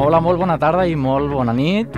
Hola, 0.00 0.18
molt 0.18 0.40
bona 0.42 0.56
tarda 0.58 0.88
i 0.90 0.96
molt 0.98 1.30
bona 1.30 1.52
nit. 1.54 1.94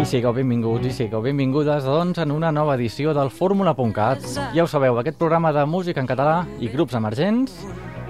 I 0.00 0.06
sigueu 0.08 0.34
benvinguts 0.34 0.88
i 0.88 0.92
sigueu 0.96 1.22
benvingudes, 1.22 1.86
doncs, 1.86 2.18
en 2.18 2.32
una 2.34 2.50
nova 2.50 2.74
edició 2.74 3.14
del 3.14 3.30
Fórmula.cat. 3.30 4.26
Ja 4.56 4.64
ho 4.64 4.66
sabeu, 4.66 4.98
aquest 4.98 5.20
programa 5.20 5.52
de 5.54 5.62
música 5.70 6.02
en 6.02 6.10
català 6.10 6.40
i 6.58 6.72
grups 6.72 6.98
emergents, 6.98 7.54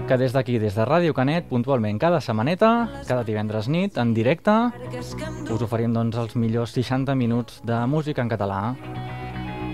que 0.09 0.17
des 0.17 0.33
d'aquí, 0.33 0.57
des 0.59 0.73
de 0.73 0.89
Ràdio 0.89 1.13
Canet, 1.13 1.51
puntualment 1.53 2.01
cada 2.01 2.25
setmaneta, 2.25 2.73
cada 3.05 3.23
divendres 3.29 3.69
nit, 3.69 4.01
en 4.01 4.17
directe, 4.17 4.57
us 4.97 5.63
oferim, 5.69 5.93
doncs, 5.93 6.17
els 6.17 6.37
millors 6.41 6.73
60 6.81 7.13
minuts 7.13 7.61
de 7.65 7.85
música 7.85 8.25
en 8.25 8.33
català. 8.33 8.63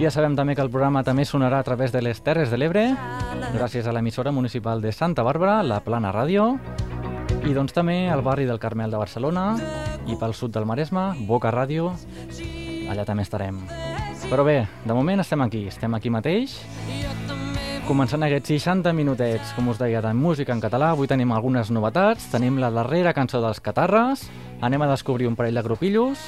Ja 0.00 0.08
sabem 0.08 0.32
també 0.32 0.54
que 0.56 0.62
el 0.64 0.70
programa 0.72 1.02
també 1.04 1.26
sonarà 1.28 1.58
a 1.60 1.64
través 1.66 1.92
de 1.92 2.00
les 2.00 2.22
Terres 2.24 2.48
de 2.48 2.56
l'Ebre, 2.56 2.86
gràcies 3.52 3.84
a 3.84 3.92
l'emissora 3.92 4.32
municipal 4.32 4.80
de 4.80 4.94
Santa 4.96 5.20
Bàrbara, 5.20 5.58
la 5.60 5.82
Plana 5.84 6.08
Ràdio, 6.08 6.54
i 7.44 7.52
doncs 7.52 7.76
també 7.76 8.08
al 8.08 8.22
barri 8.24 8.46
del 8.48 8.58
Carmel 8.62 8.88
de 8.88 8.96
Barcelona 8.96 9.44
i 10.08 10.16
pel 10.16 10.32
sud 10.32 10.54
del 10.56 10.64
Maresme, 10.64 11.04
Boca 11.28 11.52
Ràdio, 11.52 11.92
allà 12.88 13.04
també 13.04 13.28
estarem. 13.28 13.60
Però 14.30 14.40
bé, 14.48 14.62
de 14.86 14.96
moment 14.96 15.20
estem 15.20 15.44
aquí, 15.44 15.66
estem 15.68 15.92
aquí 15.92 16.08
mateix, 16.08 16.56
començant 17.84 18.24
aquests 18.24 18.54
60 18.56 18.96
minutets, 18.96 19.52
com 19.52 19.68
us 19.68 19.82
deia, 19.84 20.00
de 20.00 20.14
música 20.16 20.56
en 20.56 20.64
català. 20.64 20.94
Avui 20.94 21.12
tenim 21.12 21.36
algunes 21.36 21.68
novetats, 21.68 22.30
tenim 22.32 22.56
la 22.56 22.72
darrera 22.72 23.12
cançó 23.12 23.44
dels 23.44 23.60
Catarres, 23.60 24.30
anem 24.64 24.80
a 24.80 24.94
descobrir 24.94 25.28
un 25.28 25.36
parell 25.36 25.60
de 25.60 25.68
grupillos, 25.68 26.24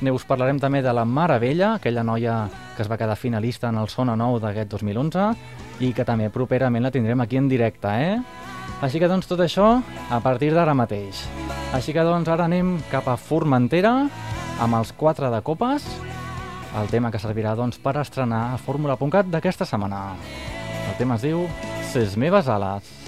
ne 0.00 0.12
us 0.14 0.24
parlarem 0.28 0.60
també 0.62 0.82
de 0.84 0.92
la 0.94 1.04
Mare 1.04 1.38
Vella, 1.42 1.74
aquella 1.76 2.04
noia 2.06 2.40
que 2.76 2.84
es 2.84 2.90
va 2.90 2.98
quedar 2.98 3.16
finalista 3.18 3.70
en 3.72 3.78
el 3.80 3.88
Sona 3.90 4.14
9 4.16 4.38
d'aquest 4.44 4.70
2011 4.70 5.24
i 5.82 5.92
que 5.94 6.06
també 6.06 6.30
properament 6.30 6.84
la 6.84 6.92
tindrem 6.94 7.20
aquí 7.20 7.38
en 7.40 7.48
directe, 7.50 7.88
eh? 7.88 8.18
Així 8.82 9.00
que 9.02 9.08
doncs 9.10 9.26
tot 9.26 9.40
això 9.42 9.80
a 10.10 10.20
partir 10.22 10.52
d'ara 10.54 10.76
mateix. 10.78 11.24
Així 11.74 11.92
que 11.92 12.04
doncs 12.06 12.30
ara 12.30 12.46
anem 12.46 12.76
cap 12.92 13.08
a 13.10 13.16
Formentera 13.18 13.94
amb 14.62 14.78
els 14.78 14.92
quatre 14.94 15.32
de 15.34 15.42
copes, 15.42 15.86
el 16.78 16.90
tema 16.92 17.10
que 17.10 17.18
servirà 17.18 17.56
doncs 17.58 17.80
per 17.82 17.96
estrenar 17.98 18.52
a 18.52 18.62
Fórmula.cat 18.62 19.26
d'aquesta 19.32 19.66
setmana. 19.66 20.12
El 20.88 20.96
tema 21.00 21.18
es 21.18 21.26
diu 21.26 21.46
Ses 21.90 22.16
meves 22.20 22.46
ales. 22.46 23.07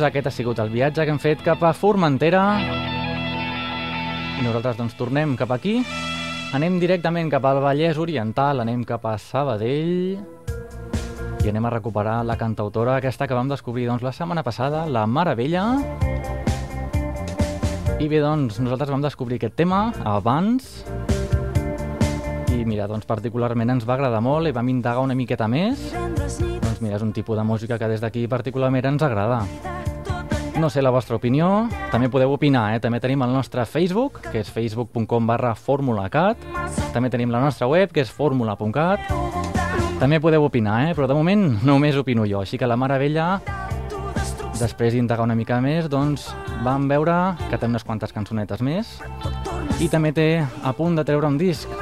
Doncs 0.00 0.14
aquest 0.14 0.28
ha 0.30 0.32
sigut 0.32 0.60
el 0.62 0.70
viatge 0.72 1.04
que 1.04 1.12
hem 1.12 1.18
fet 1.20 1.42
cap 1.44 1.60
a 1.60 1.74
Formentera. 1.76 2.40
I 4.40 4.44
nosaltres 4.46 4.78
doncs 4.78 4.94
tornem 4.96 5.34
cap 5.36 5.50
aquí. 5.52 5.74
Anem 6.56 6.78
directament 6.80 7.28
cap 7.28 7.44
al 7.44 7.60
Vallès 7.60 8.00
Oriental, 8.00 8.62
anem 8.62 8.80
cap 8.88 9.04
a 9.04 9.18
Sabadell 9.20 10.16
i 11.44 11.52
anem 11.52 11.68
a 11.68 11.72
recuperar 11.74 12.22
la 12.24 12.38
cantautora 12.40 12.94
aquesta 12.96 13.28
que 13.28 13.36
vam 13.36 13.52
descobrir 13.52 13.90
doncs, 13.90 14.00
la 14.00 14.14
setmana 14.16 14.40
passada, 14.40 14.86
la 14.88 15.04
Mare 15.04 15.34
Vella. 15.36 15.66
I 18.00 18.08
bé, 18.08 18.22
doncs, 18.24 18.56
nosaltres 18.64 18.88
vam 18.94 19.04
descobrir 19.04 19.36
aquest 19.36 19.58
tema 19.60 19.90
abans 20.00 20.78
I 22.56 22.64
mira, 22.64 22.88
doncs 22.88 23.04
particularment 23.04 23.76
ens 23.76 23.84
va 23.84 23.98
agradar 23.98 24.24
molt 24.24 24.48
i 24.48 24.56
vam 24.56 24.72
indagar 24.72 25.04
una 25.04 25.18
miqueta 25.18 25.44
més. 25.44 25.92
Doncs 25.92 26.80
mira, 26.80 26.96
és 26.96 27.04
un 27.04 27.12
tipus 27.12 27.36
de 27.36 27.44
música 27.44 27.76
que 27.76 27.92
des 27.92 28.00
d'aquí 28.00 28.24
particularment 28.32 28.94
ens 28.94 29.04
agrada. 29.04 29.44
No 30.60 30.68
sé 30.68 30.82
la 30.82 30.90
vostra 30.92 31.16
opinió, 31.16 31.70
també 31.88 32.10
podeu 32.12 32.34
opinar, 32.34 32.74
eh? 32.74 32.80
també 32.84 32.98
tenim 33.00 33.22
el 33.24 33.30
nostre 33.32 33.62
Facebook, 33.64 34.18
que 34.26 34.42
és 34.42 34.48
facebook.com 34.52 35.30
barra 35.30 35.54
formulacat, 35.56 36.42
també 36.92 37.08
tenim 37.08 37.32
la 37.32 37.40
nostra 37.40 37.64
web, 37.70 37.88
que 37.88 38.02
és 38.04 38.10
formula.cat, 38.12 39.06
també 40.02 40.18
podeu 40.20 40.44
opinar, 40.44 40.90
eh? 40.90 40.92
però 40.98 41.08
de 41.08 41.16
moment 41.16 41.46
només 41.64 41.96
opino 41.96 42.26
jo, 42.28 42.42
així 42.44 42.60
que 42.60 42.68
la 42.68 42.76
Mare 42.76 42.98
Vella, 43.00 43.30
després 44.60 44.92
d'indagar 44.92 45.24
una 45.24 45.38
mica 45.38 45.62
més, 45.64 45.88
doncs 45.88 46.28
vam 46.60 46.84
veure 46.92 47.16
que 47.48 47.56
té 47.56 47.64
unes 47.64 47.86
quantes 47.88 48.12
cançonetes 48.12 48.60
més 48.60 48.98
i 49.80 49.88
també 49.88 50.12
té 50.12 50.28
a 50.44 50.74
punt 50.76 51.00
de 51.00 51.06
treure 51.08 51.30
un 51.30 51.40
disc. 51.40 51.72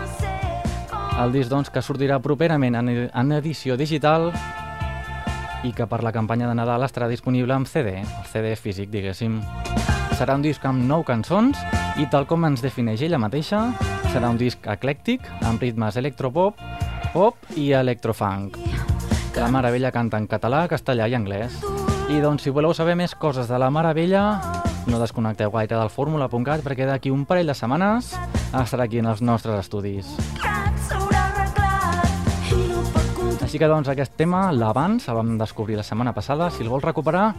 El 1.19 1.35
disc 1.35 1.51
doncs, 1.51 1.75
que 1.75 1.83
sortirà 1.83 2.21
properament 2.23 2.79
en, 2.79 3.33
edició 3.41 3.75
digital 3.75 4.31
i 5.69 5.75
que 5.77 5.87
per 5.87 6.01
la 6.05 6.13
campanya 6.15 6.49
de 6.49 6.55
Nadal 6.57 6.85
estarà 6.87 7.09
disponible 7.11 7.53
amb 7.55 7.69
CD, 7.69 7.99
el 8.01 8.27
CD 8.33 8.55
físic, 8.57 8.89
diguéssim. 8.93 9.39
Serà 10.17 10.39
un 10.39 10.43
disc 10.43 10.65
amb 10.67 10.87
nou 10.89 11.05
cançons 11.07 11.61
i 12.01 12.09
tal 12.11 12.27
com 12.31 12.47
ens 12.49 12.65
defineix 12.65 13.05
ella 13.05 13.21
mateixa, 13.21 13.67
serà 14.13 14.31
un 14.33 14.41
disc 14.41 14.65
eclèctic 14.65 15.29
amb 15.45 15.61
ritmes 15.63 15.99
electropop, 16.01 16.57
pop 17.13 17.53
i 17.57 17.71
electrofunk. 17.77 18.57
La 19.37 19.51
Mare 19.55 19.71
Vella 19.71 19.93
canta 19.95 20.19
en 20.19 20.27
català, 20.27 20.65
castellà 20.71 21.07
i 21.07 21.15
anglès. 21.15 21.61
I 22.09 22.23
doncs, 22.25 22.43
si 22.43 22.51
voleu 22.51 22.73
saber 22.75 22.97
més 22.99 23.15
coses 23.15 23.47
de 23.51 23.61
la 23.61 23.69
Mare 23.71 23.93
Vella, 23.95 24.25
no 24.89 24.99
desconnecteu 24.99 25.53
gaire 25.53 25.77
del 25.77 25.93
fórmula.cat 25.93 26.65
perquè 26.65 26.89
d'aquí 26.89 27.13
un 27.13 27.27
parell 27.29 27.53
de 27.53 27.59
setmanes 27.59 28.15
estarà 28.49 28.89
aquí 28.89 29.05
en 29.05 29.13
els 29.13 29.23
nostres 29.23 29.61
estudis. 29.67 30.17
Així 33.49 33.57
que 33.57 33.65
doncs 33.65 33.89
aquest 33.89 34.13
tema, 34.21 34.51
l'abans, 34.53 35.07
el 35.09 35.17
vam 35.17 35.31
descobrir 35.41 35.79
la 35.79 35.83
setmana 35.87 36.13
passada. 36.13 36.51
Si 36.53 36.61
el 36.61 36.69
vols 36.69 36.85
recuperar, 36.85 37.31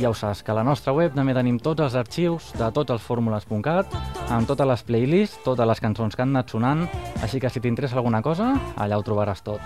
ja 0.00 0.08
ho 0.08 0.14
saps, 0.16 0.40
que 0.40 0.54
a 0.54 0.56
la 0.56 0.62
nostra 0.64 0.94
web 0.96 1.12
també 1.12 1.34
tenim 1.36 1.58
tots 1.60 1.84
els 1.84 1.92
arxius 1.92 2.46
de 2.56 2.70
tots 2.72 2.94
els 2.94 3.04
fórmules.cat, 3.04 3.92
amb 4.32 4.48
totes 4.48 4.70
les 4.70 4.86
playlists, 4.88 5.42
totes 5.44 5.68
les 5.68 5.84
cançons 5.84 6.16
que 6.16 6.24
han 6.24 6.32
anat 6.32 6.56
sonant, 6.56 6.86
així 7.20 7.36
que 7.36 7.52
si 7.52 7.60
t'interessa 7.60 8.00
alguna 8.00 8.22
cosa, 8.24 8.54
allà 8.80 8.96
ho 8.96 9.04
trobaràs 9.04 9.44
tot. 9.44 9.60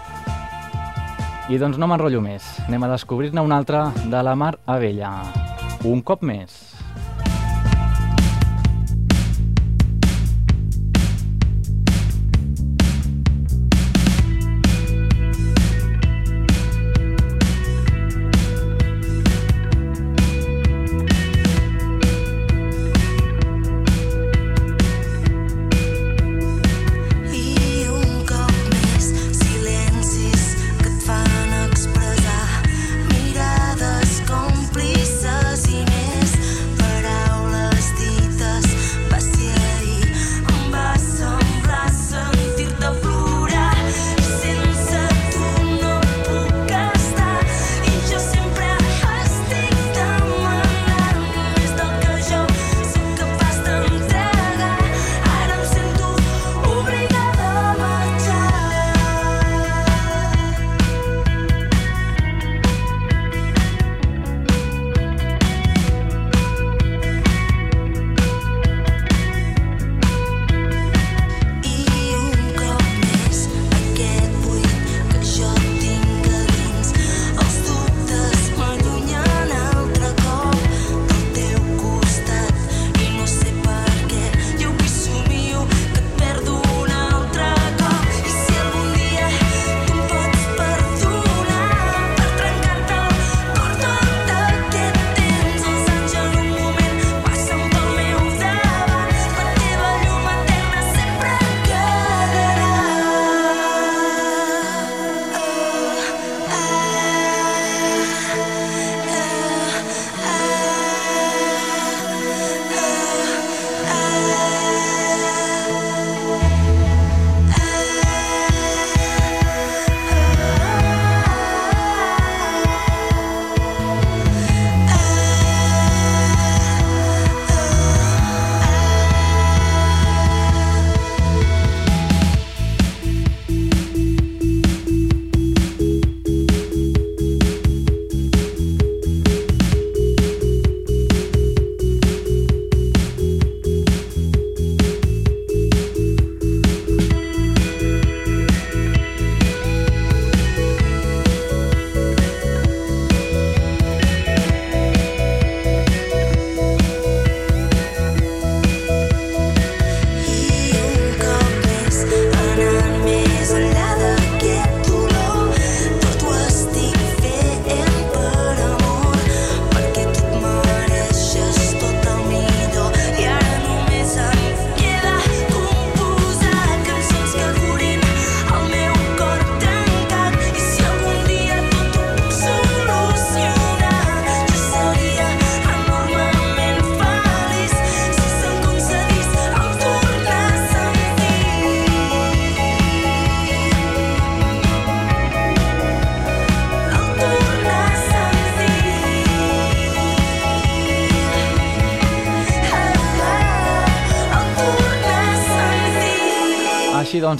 I 1.46 1.62
doncs 1.62 1.78
no 1.78 1.86
m'enrotllo 1.86 2.18
més, 2.26 2.50
anem 2.66 2.82
a 2.82 2.90
descobrir-ne 2.96 3.46
una 3.46 3.62
altra 3.62 3.92
de 4.02 4.26
la 4.26 4.34
Mar 4.34 4.56
Abella. 4.66 5.14
Un 5.86 6.02
cop 6.02 6.26
més. 6.26 6.71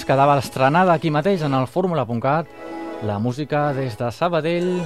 ens 0.02 0.08
quedava 0.08 0.34
estrenada 0.34 0.96
aquí 0.96 1.12
mateix 1.14 1.44
en 1.46 1.52
el 1.54 1.68
fórmula.cat 1.70 2.48
la 3.06 3.20
música 3.22 3.68
des 3.72 3.94
de 3.94 4.08
Sabadell 4.10 4.80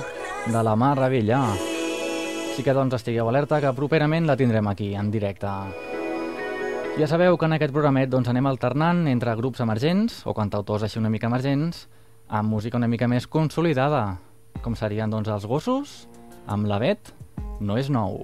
de 0.52 0.62
la 0.62 0.74
Mar 0.76 0.98
Revella. 0.98 1.38
Així 2.50 2.60
que 2.60 2.74
doncs 2.76 2.98
estigueu 2.98 3.30
alerta 3.30 3.62
que 3.64 3.72
properament 3.72 4.26
la 4.28 4.36
tindrem 4.36 4.68
aquí 4.68 4.90
en 4.92 5.08
directe. 5.10 5.48
Ja 7.00 7.08
sabeu 7.08 7.38
que 7.40 7.48
en 7.48 7.56
aquest 7.56 7.72
programet 7.72 8.12
doncs, 8.12 8.28
anem 8.28 8.44
alternant 8.50 9.06
entre 9.08 9.32
grups 9.40 9.64
emergents 9.64 10.18
o 10.28 10.34
cantautors 10.36 10.84
així 10.84 11.00
una 11.00 11.08
mica 11.08 11.30
emergents 11.32 11.86
amb 12.28 12.52
música 12.52 12.76
una 12.76 12.88
mica 12.88 13.08
més 13.08 13.24
consolidada, 13.24 14.18
com 14.60 14.76
serien 14.76 15.08
doncs 15.08 15.32
els 15.32 15.48
gossos 15.48 15.96
amb 16.44 16.68
la 16.68 16.76
Bet 16.76 17.14
no 17.64 17.80
és 17.80 17.88
nou. 17.88 18.20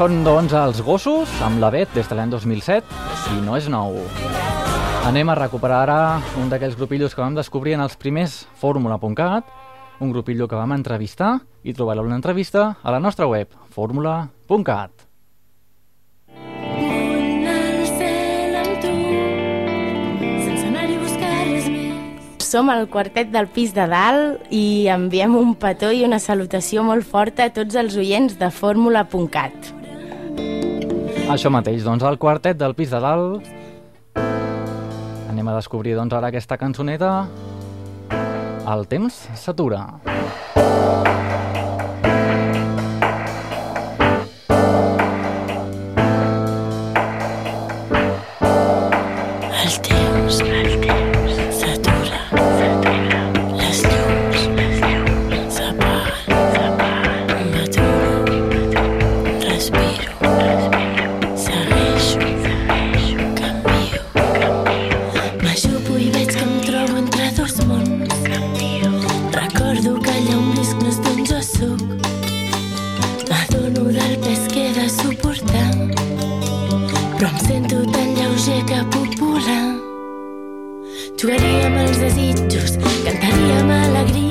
Són, 0.00 0.22
doncs, 0.24 0.54
els 0.56 0.78
gossos, 0.80 1.28
amb 1.44 1.60
la 1.60 1.68
Bet 1.68 1.90
des 1.92 2.06
de 2.08 2.16
l'any 2.16 2.30
2007, 2.32 2.94
i 3.34 3.42
no 3.44 3.52
és 3.58 3.66
nou. 3.68 3.98
Anem 5.04 5.28
a 5.28 5.34
recuperar 5.36 5.82
ara 5.82 5.96
un 6.40 6.48
d'aquells 6.48 6.78
grupillos 6.78 7.12
que 7.12 7.20
vam 7.20 7.34
descobrir 7.36 7.74
en 7.76 7.82
els 7.84 7.98
primers 8.00 8.46
fórmula.cat, 8.56 9.50
un 10.00 10.14
grupillo 10.14 10.46
que 10.48 10.56
vam 10.56 10.72
entrevistar, 10.72 11.42
i 11.60 11.74
trobareu 11.76 12.08
entrevista 12.16 12.78
a 12.80 12.94
la 12.94 12.98
nostra 12.98 13.28
web, 13.28 13.52
fórmula.cat. 13.76 15.04
som 22.50 22.70
el 22.72 22.88
quartet 22.90 23.28
del 23.30 23.46
pis 23.46 23.76
de 23.76 23.84
dalt 23.86 24.48
i 24.50 24.88
enviem 24.90 25.36
un 25.38 25.52
petó 25.54 25.92
i 25.92 26.02
una 26.02 26.18
salutació 26.18 26.82
molt 26.82 27.04
forta 27.06 27.44
a 27.46 27.52
tots 27.52 27.76
els 27.76 27.94
oients 28.00 28.40
de 28.40 28.48
fórmula.cat. 28.50 29.76
Això 31.30 31.52
mateix, 31.52 31.84
doncs 31.86 32.04
el 32.06 32.18
quartet 32.18 32.58
del 32.58 32.74
pis 32.78 32.90
de 32.90 33.00
dalt. 33.02 33.46
Anem 35.30 35.48
a 35.48 35.58
descobrir 35.60 35.94
doncs 35.98 36.16
ara 36.16 36.32
aquesta 36.32 36.58
cançoneta. 36.58 37.12
El 38.70 38.86
temps 38.90 39.22
s'atura. 39.38 39.86
Música 40.06 41.49
el 78.68 78.86
popular. 78.92 79.76
Jugaríem 81.20 81.78
els 81.80 82.00
desitjos, 82.00 82.76
cantaríem 83.06 83.70
alegria 83.70 84.29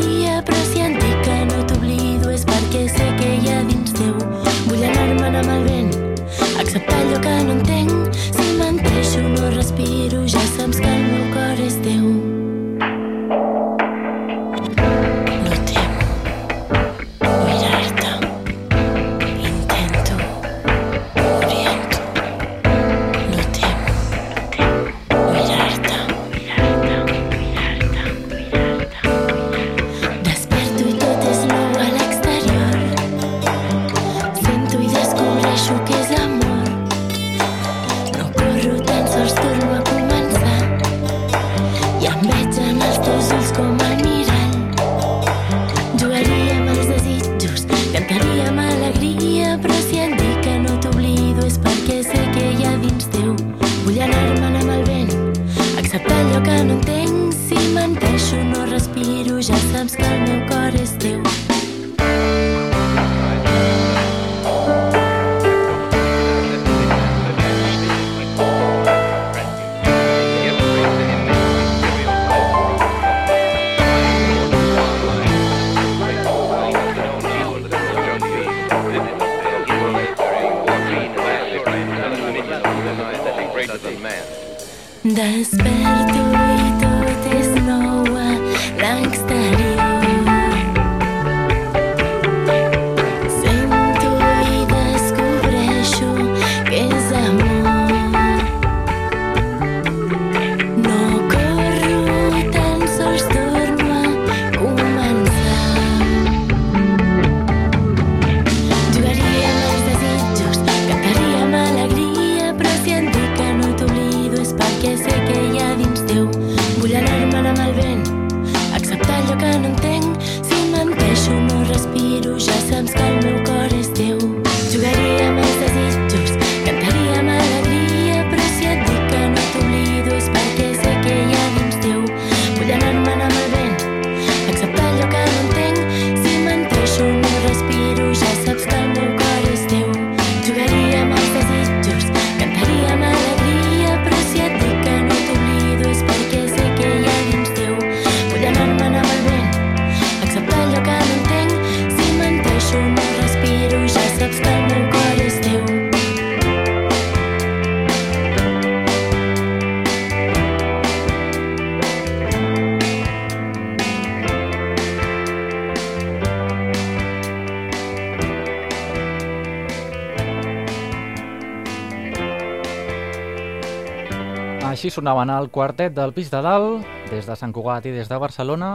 Així 174.90 175.04
sonaven 175.04 175.30
el 175.30 175.52
quartet 175.54 175.94
del 175.94 176.16
pis 176.16 176.32
de 176.34 176.40
dalt, 176.42 176.86
des 177.12 177.28
de 177.30 177.36
Sant 177.38 177.52
Cugat 177.54 177.86
i 177.86 177.92
des 177.94 178.08
de 178.10 178.18
Barcelona, 178.18 178.70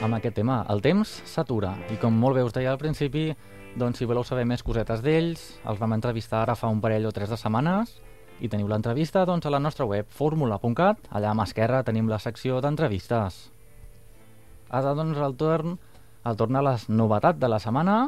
amb 0.00 0.16
aquest 0.16 0.38
tema, 0.38 0.62
El 0.72 0.80
temps 0.80 1.10
s'atura. 1.28 1.74
I 1.92 1.98
com 2.00 2.16
molt 2.16 2.38
bé 2.38 2.44
us 2.46 2.54
deia 2.56 2.70
al 2.72 2.78
principi, 2.80 3.26
doncs 3.76 4.00
si 4.00 4.08
voleu 4.08 4.24
saber 4.24 4.46
més 4.48 4.64
cosetes 4.64 5.02
d'ells, 5.04 5.42
els 5.68 5.82
vam 5.82 5.92
entrevistar 5.92 6.46
ara 6.46 6.54
fa 6.56 6.70
un 6.72 6.80
parell 6.80 7.04
o 7.04 7.12
tres 7.12 7.28
de 7.28 7.36
setmanes, 7.36 7.92
i 8.40 8.48
teniu 8.48 8.72
l'entrevista 8.72 9.26
doncs, 9.28 9.44
a 9.44 9.52
la 9.52 9.60
nostra 9.60 9.84
web 9.84 10.08
formula.cat, 10.08 11.12
allà 11.12 11.34
a 11.34 11.36
mà 11.36 11.44
esquerra 11.44 11.82
tenim 11.84 12.08
la 12.08 12.22
secció 12.24 12.62
d'entrevistes. 12.64 13.36
Ara 14.72 14.94
doncs 14.96 15.20
el 15.20 15.36
torn, 15.36 15.76
el 16.24 16.40
torn 16.40 16.56
a 16.56 16.64
les 16.70 16.88
novetats 16.88 17.36
de 17.36 17.52
la 17.52 17.60
setmana, 17.60 17.98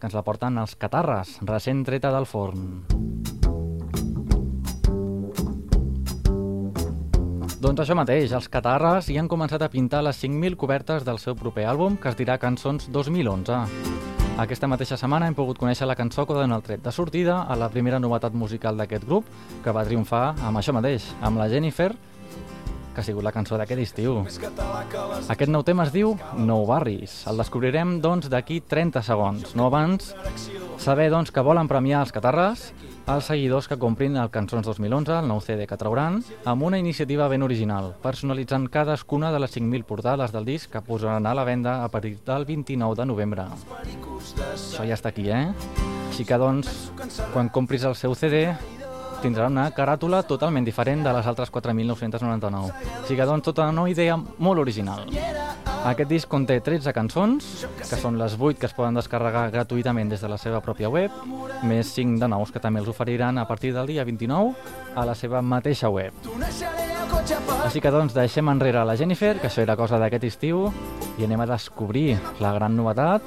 que 0.00 0.08
ens 0.08 0.16
la 0.16 0.24
porten 0.24 0.56
els 0.56 0.72
Catarres, 0.80 1.36
recent 1.44 1.84
treta 1.84 2.16
del 2.16 2.24
forn. 2.24 3.21
Doncs 7.62 7.78
això 7.78 7.94
mateix, 7.94 8.32
els 8.34 8.48
Catarres 8.50 9.06
hi 9.06 9.14
han 9.20 9.28
començat 9.30 9.62
a 9.62 9.68
pintar 9.70 10.00
les 10.02 10.16
5.000 10.18 10.56
cobertes 10.58 11.04
del 11.06 11.20
seu 11.22 11.36
proper 11.38 11.68
àlbum, 11.70 11.94
que 11.94 12.10
es 12.10 12.16
dirà 12.18 12.34
Cançons 12.42 12.88
2011. 12.90 13.58
Aquesta 14.42 14.66
mateixa 14.66 14.98
setmana 14.98 15.28
hem 15.30 15.36
pogut 15.38 15.60
conèixer 15.60 15.86
la 15.86 15.94
cançó 15.94 16.24
que 16.26 16.34
dona 16.34 16.58
el 16.58 16.64
tret 16.66 16.82
de 16.82 16.90
sortida 16.90 17.44
a 17.46 17.54
la 17.54 17.68
primera 17.70 18.00
novetat 18.02 18.34
musical 18.34 18.80
d'aquest 18.80 19.06
grup, 19.06 19.30
que 19.62 19.76
va 19.76 19.84
triomfar 19.86 20.24
amb 20.42 20.58
això 20.58 20.74
mateix, 20.74 21.06
amb 21.22 21.38
la 21.38 21.46
Jennifer, 21.52 21.92
que 21.92 22.98
ha 22.98 23.06
sigut 23.06 23.22
la 23.22 23.30
cançó 23.36 23.54
d'aquest 23.60 23.84
estiu. 23.86 24.18
Aquest 24.26 25.52
nou 25.54 25.62
tema 25.62 25.86
es 25.86 25.94
diu 25.94 26.16
Nou 26.34 26.66
Barris. 26.66 27.20
El 27.30 27.38
descobrirem, 27.44 28.00
doncs, 28.02 28.26
d'aquí 28.32 28.58
30 28.66 29.06
segons. 29.06 29.54
No 29.54 29.70
abans, 29.70 30.16
saber, 30.82 31.12
doncs, 31.14 31.30
que 31.30 31.46
volen 31.46 31.70
premiar 31.70 32.02
els 32.02 32.10
Catarres 32.10 32.72
als 33.06 33.26
seguidors 33.26 33.66
que 33.68 33.78
comprin 33.78 34.16
el 34.16 34.30
Cançons 34.30 34.66
2011, 34.66 35.18
el 35.18 35.28
nou 35.28 35.40
CD 35.42 35.66
que 35.66 35.78
trauran, 35.78 36.20
amb 36.46 36.62
una 36.62 36.78
iniciativa 36.78 37.26
ben 37.28 37.42
original, 37.42 37.92
personalitzant 38.02 38.68
cadascuna 38.70 39.32
de 39.34 39.40
les 39.42 39.56
5.000 39.56 39.84
portades 39.88 40.32
del 40.32 40.46
disc 40.46 40.70
que 40.70 40.82
posaran 40.86 41.26
a 41.26 41.34
la 41.34 41.44
venda 41.44 41.82
a 41.84 41.88
partir 41.88 42.18
del 42.26 42.46
29 42.46 43.00
de 43.00 43.06
novembre. 43.06 43.48
Això 44.54 44.86
ja 44.86 44.94
està 44.94 45.10
aquí, 45.10 45.28
eh? 45.30 45.50
Així 46.10 46.26
que, 46.28 46.38
doncs, 46.38 46.92
quan 47.32 47.48
compris 47.48 47.84
el 47.88 47.96
seu 47.96 48.14
CD, 48.14 48.50
tindrà 49.22 49.46
una 49.50 49.68
caràtula 49.74 50.22
totalment 50.26 50.66
diferent 50.66 51.04
de 51.06 51.12
les 51.14 51.26
altres 51.30 51.52
4.999. 51.54 52.72
Així 53.02 53.16
que, 53.16 53.26
doncs, 53.28 53.46
tota 53.46 53.68
una 53.70 53.86
idea 53.90 54.16
molt 54.18 54.62
original. 54.62 55.06
Aquest 55.82 56.10
disc 56.10 56.30
conté 56.30 56.60
13 56.62 56.92
cançons, 56.94 57.46
que 57.80 57.98
són 57.98 58.18
les 58.20 58.36
8 58.38 58.60
que 58.60 58.68
es 58.68 58.74
poden 58.76 58.98
descarregar 58.98 59.48
gratuïtament 59.50 60.12
des 60.12 60.22
de 60.22 60.30
la 60.30 60.38
seva 60.38 60.60
pròpia 60.62 60.90
web, 60.90 61.14
més 61.66 61.90
5 61.96 62.20
de 62.22 62.28
nous 62.30 62.52
que 62.54 62.62
també 62.62 62.82
els 62.82 62.90
oferiran 62.90 63.38
a 63.38 63.46
partir 63.48 63.72
del 63.74 63.90
dia 63.90 64.04
29 64.06 64.54
a 64.94 65.06
la 65.06 65.16
seva 65.18 65.42
mateixa 65.42 65.90
web. 65.90 66.14
Així 67.62 67.82
que 67.82 67.90
doncs 67.94 68.14
deixem 68.14 68.48
enrere 68.50 68.84
la 68.86 68.96
Jennifer, 68.98 69.36
que 69.40 69.50
això 69.50 69.62
era 69.62 69.78
cosa 69.78 69.98
d'aquest 69.98 70.26
estiu, 70.30 70.68
i 71.18 71.26
anem 71.26 71.42
a 71.42 71.50
descobrir 71.54 72.16
la 72.42 72.54
gran 72.54 72.78
novetat, 72.78 73.26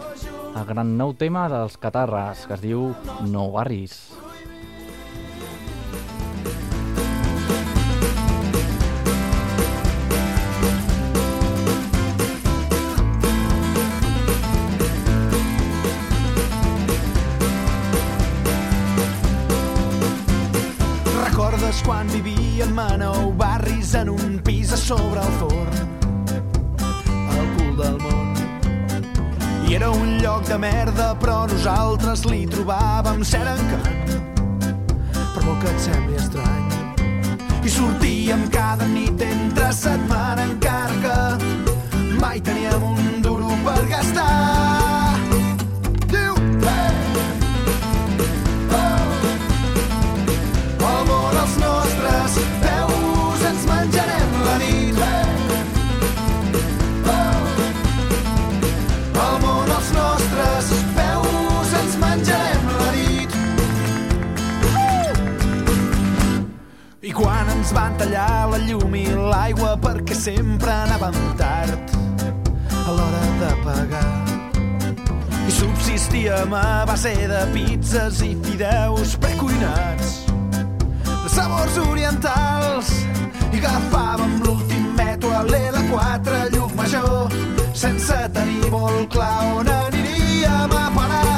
el 0.55 0.67
gran 0.67 0.95
nou 0.97 1.15
tema 1.19 1.49
dels 1.51 1.75
Catarres, 1.75 2.47
que 2.47 2.55
es 2.55 2.63
diu 2.63 2.93
Nou 3.27 3.51
Barris. 3.55 3.99
Recordes 3.99 4.25
quan 21.86 22.08
vivíem 22.10 22.80
a 22.80 22.98
nou 22.98 23.32
barris 23.38 23.93
en 23.93 24.10
un 24.10 24.39
pis 24.43 24.74
a 24.74 24.78
sobre 24.78 25.21
el 25.21 25.34
forn? 25.39 25.76
Al 27.30 27.48
cul 27.58 27.76
del 27.78 27.98
món. 28.02 28.34
I 29.69 29.78
era 29.78 29.91
un 29.91 30.17
lloc 30.21 30.48
de 30.50 30.58
merda, 30.58 31.13
però 31.21 31.45
nosaltres 31.50 32.26
li 32.26 32.45
trobàvem 32.50 33.21
cert 33.24 33.54
encant. 33.54 34.15
Per 35.13 35.43
molt 35.45 35.62
que 35.62 35.74
et 35.74 35.84
sembli 35.86 36.17
estrany. 36.21 36.65
I 37.65 37.74
sortíem 37.74 38.48
cada 38.54 38.89
nit 38.89 39.21
entre 39.21 39.71
setmana 39.74 40.50
encara 40.50 41.02
que 41.06 42.17
mai 42.21 42.41
teníem 42.41 42.89
un 42.93 43.14
van 67.76 67.96
tallar 68.00 68.48
la 68.52 68.60
llum 68.64 68.94
i 68.96 69.06
l'aigua 69.12 69.76
perquè 69.84 70.16
sempre 70.16 70.72
anàvem 70.72 71.18
tard 71.40 71.92
a 72.86 72.94
l'hora 72.96 73.24
de 73.42 73.52
pagar. 73.66 74.14
I 75.46 75.52
subsistíem 75.52 76.54
a 76.56 76.86
base 76.88 77.14
de 77.32 77.42
pizzas 77.54 78.22
i 78.26 78.32
fideus 78.46 79.16
precuinats 79.22 80.16
de 81.04 81.30
sabors 81.36 81.78
orientals 81.84 82.94
i 83.52 83.60
agafàvem 83.60 84.40
l'últim 84.46 84.90
metro 84.98 85.34
a 85.36 85.44
l'L4 85.52 86.42
Llum 86.56 86.76
Major 86.80 87.40
sense 87.76 88.20
tenir 88.34 88.72
molt 88.72 89.12
clar 89.12 89.40
on 89.60 89.74
aniríem 89.80 90.80
a 90.80 90.88
parar. 90.96 91.35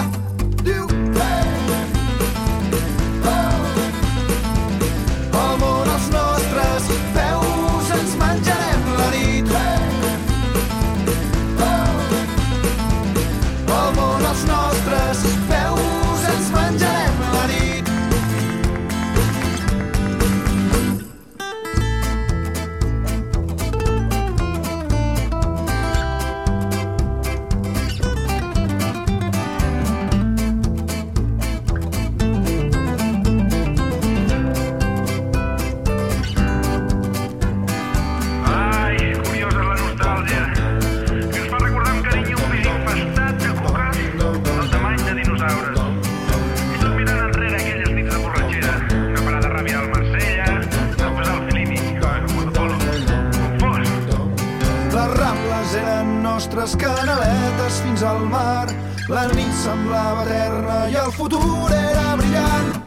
fins 57.98 58.10
al 58.10 58.26
mar. 58.30 58.68
La 59.10 59.24
nit 59.34 59.54
semblava 59.64 60.26
eterna 60.26 60.78
i 60.92 61.00
el 61.06 61.12
futur 61.12 61.72
era 61.72 62.16
brillant. 62.20 62.87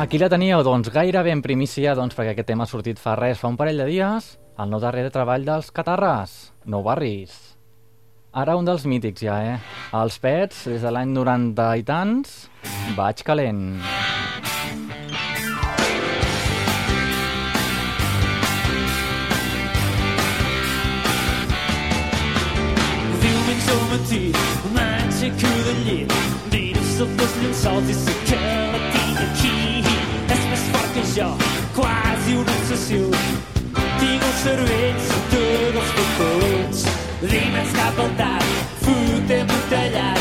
Aquí 0.00 0.16
la 0.16 0.30
teníeu, 0.32 0.62
doncs, 0.64 0.88
gairebé 0.88 1.28
en 1.28 1.42
primícia, 1.44 1.92
doncs, 1.92 2.14
perquè 2.16 2.30
aquest 2.32 2.46
tema 2.48 2.64
ha 2.64 2.70
sortit 2.70 2.96
fa 2.96 3.12
res, 3.18 3.36
fa 3.36 3.50
un 3.52 3.58
parell 3.60 3.82
de 3.82 3.84
dies, 3.84 4.30
el 4.56 4.70
nou 4.72 4.80
darrer 4.80 5.02
de 5.04 5.10
treball 5.12 5.44
dels 5.44 5.68
Catarres, 5.76 6.54
Nou 6.64 6.80
Barris. 6.86 7.34
Ara 8.32 8.54
un 8.56 8.64
dels 8.64 8.86
mítics 8.88 9.20
ja, 9.20 9.36
eh? 9.44 9.58
Els 10.00 10.16
Pets, 10.16 10.62
des 10.72 10.80
de 10.80 10.94
l'any 10.96 11.12
90 11.12 11.68
i 11.76 11.84
tants, 11.84 12.48
Vaig 12.96 13.20
calent. 13.28 13.60
Diumenge 23.20 23.76
al 23.76 23.84
matí, 23.92 24.22
un 24.70 24.80
any 24.86 25.10
aixeco 25.12 25.56
de 25.68 25.76
llit, 25.84 26.20
miro 26.56 26.86
sota 26.94 27.28
els 27.28 27.42
llençols 27.44 27.92
i 27.92 27.98
s'acaba 28.00 28.89
que 30.94 31.02
jo, 31.20 31.28
quasi 31.74 32.36
un 32.36 32.48
obsessiu, 32.48 33.10
Tinc 34.00 34.22
el 34.24 34.32
cervell 34.42 35.02
tots 35.32 35.76
els 35.82 35.92
cocons, 35.98 36.86
dinars 37.34 37.76
cap 37.76 38.00
al 38.06 38.16
tard, 38.22 38.56
fotem 38.86 39.54
un 39.58 39.68
tallat. 39.74 40.19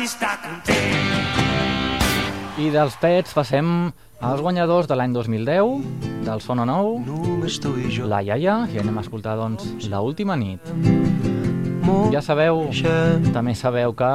si 0.00 0.06
està 0.08 0.36
content. 0.40 1.18
I 2.60 2.70
dels 2.72 2.94
pets 3.00 3.34
passem 3.36 3.90
als 4.20 4.40
guanyadors 4.40 4.88
de 4.88 4.96
l'any 4.96 5.12
2010, 5.12 5.82
del 6.24 6.40
Sono 6.40 6.64
Nou, 6.68 7.02
la 8.08 8.22
iaia, 8.24 8.56
i 8.72 8.80
anem 8.80 8.96
a 8.96 9.04
escoltar, 9.04 9.36
doncs, 9.40 9.88
l'última 9.92 10.38
nit. 10.40 10.72
Ja 12.14 12.22
sabeu, 12.24 12.68
també 13.34 13.54
sabeu 13.58 13.92
que 13.98 14.10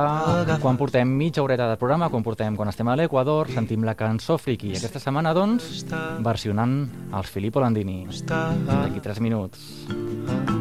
quan 0.63 0.78
portem 0.80 1.10
mitja 1.19 1.43
horeta 1.43 1.69
de 1.69 1.78
programa, 1.78 2.10
quan 2.10 2.26
portem 2.26 2.58
quan 2.58 2.71
estem 2.71 2.89
a 2.89 2.98
l'Equador, 2.98 3.52
sentim 3.54 3.86
la 3.86 3.98
cançó 4.00 4.39
Friki. 4.41 4.74
I 4.74 4.82
aquesta 4.82 5.02
setmana, 5.04 5.36
doncs, 5.38 5.86
versionant 6.26 6.80
els 7.13 7.30
Filippo 7.30 7.62
Landini. 7.62 8.06
D'aquí 8.26 9.06
tres 9.06 9.21
minuts. 9.21 10.55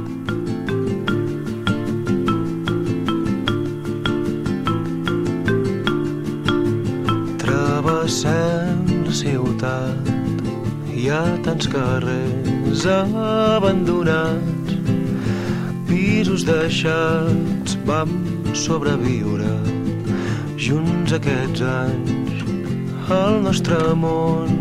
Travessem 7.84 9.02
la 9.04 9.12
ciutat. 9.12 10.06
Hi 10.88 11.02
ha 11.12 11.18
tants 11.44 11.66
carrers 11.68 12.84
abandonats 12.88 14.72
Pisos 15.84 16.46
deixats 16.48 17.76
Vam 17.84 18.14
sobreviure. 18.56 19.52
Junts 20.56 21.12
aquests 21.18 21.60
anys 21.68 22.46
Al 23.18 23.36
nostre 23.44 23.76
món 23.92 24.56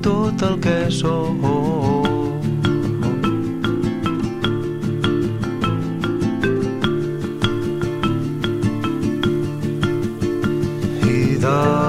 Tot 0.00 0.40
el 0.48 0.56
que 0.64 0.78
som. 0.88 1.44
I 11.04 11.36
dalt 11.44 11.79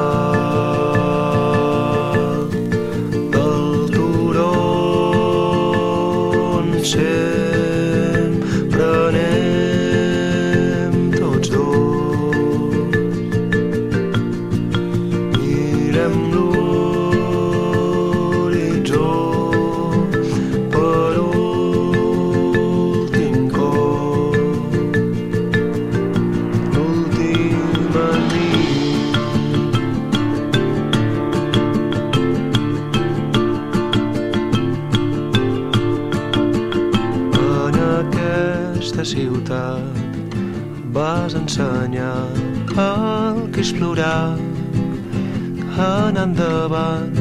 Anar 45.82 46.28
endavant 46.28 47.16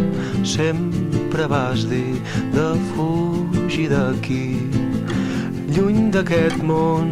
sempre 0.45 1.47
vas 1.49 1.87
dir 1.89 2.21
de 2.53 2.67
fugir 2.91 3.87
d'aquí, 3.89 4.61
lluny 5.73 6.11
d'aquest 6.13 6.61
món 6.71 7.09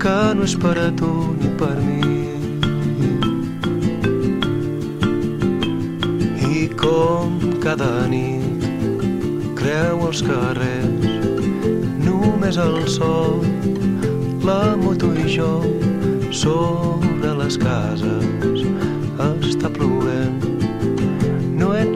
que 0.00 0.16
no 0.38 0.46
és 0.48 0.54
per 0.62 0.72
a 0.80 0.88
tu 1.00 1.10
ni 1.40 1.50
per 1.60 1.74
mi. 1.84 1.98
I 6.48 6.64
com 6.80 7.36
cada 7.66 7.92
nit 8.08 8.64
creu 9.60 10.08
els 10.08 10.24
carrers 10.24 11.44
només 12.08 12.56
el 12.64 12.80
sol, 12.96 13.44
la 14.48 14.62
moto 14.80 15.12
i 15.12 15.28
jo 15.36 15.52
sobre 16.32 17.36
les 17.44 17.60
cases 17.60 18.66
està 19.52 19.68
plovent. 19.74 19.97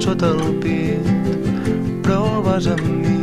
Sota 0.02 0.32
el 0.34 0.56
pit, 0.58 1.06
però 2.02 2.42
vas 2.42 2.66
amb 2.74 2.88
mi. 2.90 3.21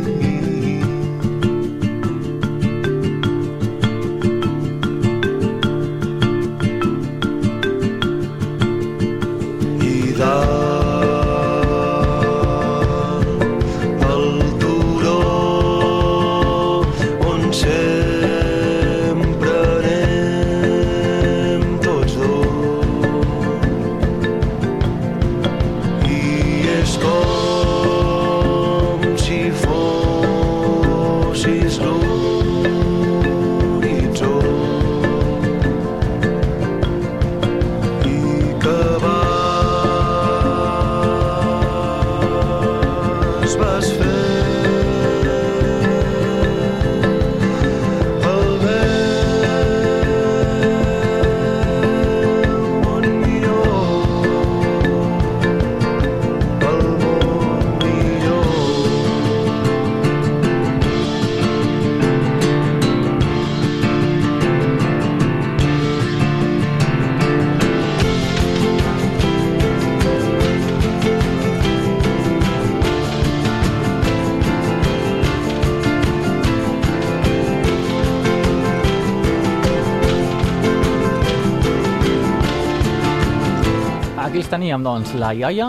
Teníem, 84.70 84.84
doncs, 84.86 85.16
la 85.18 85.32
iaia 85.34 85.66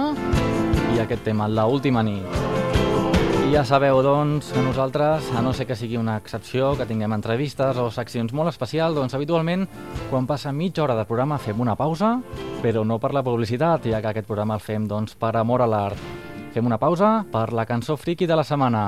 i 0.94 1.00
aquest 1.02 1.24
tema, 1.26 1.48
la 1.50 1.64
última 1.66 2.04
nit. 2.06 2.22
I 3.48 3.56
ja 3.56 3.64
sabeu, 3.66 3.98
doncs, 4.06 4.52
que 4.54 4.62
nosaltres, 4.62 5.26
a 5.34 5.42
no 5.42 5.56
ser 5.58 5.66
que 5.66 5.76
sigui 5.76 5.98
una 5.98 6.20
excepció, 6.22 6.76
que 6.78 6.86
tinguem 6.86 7.16
entrevistes 7.16 7.80
o 7.82 7.88
seccions 7.90 8.30
molt 8.32 8.52
especials, 8.52 8.94
doncs 8.94 9.16
habitualment, 9.18 9.66
quan 10.12 10.28
passa 10.30 10.54
mitja 10.54 10.84
hora 10.84 11.00
de 11.00 11.08
programa, 11.10 11.40
fem 11.42 11.58
una 11.60 11.74
pausa, 11.76 12.20
però 12.62 12.84
no 12.86 13.00
per 13.02 13.16
la 13.18 13.24
publicitat, 13.26 13.88
ja 13.90 14.04
que 14.04 14.12
aquest 14.12 14.30
programa 14.30 14.60
el 14.60 14.62
fem, 14.62 14.86
doncs, 14.86 15.18
per 15.18 15.34
amor 15.40 15.66
a 15.66 15.70
l'art. 15.72 15.98
Fem 16.54 16.70
una 16.70 16.78
pausa 16.78 17.24
per 17.32 17.48
la 17.58 17.66
cançó 17.66 17.98
friki 17.98 18.30
de 18.30 18.38
la 18.38 18.46
setmana. 18.46 18.84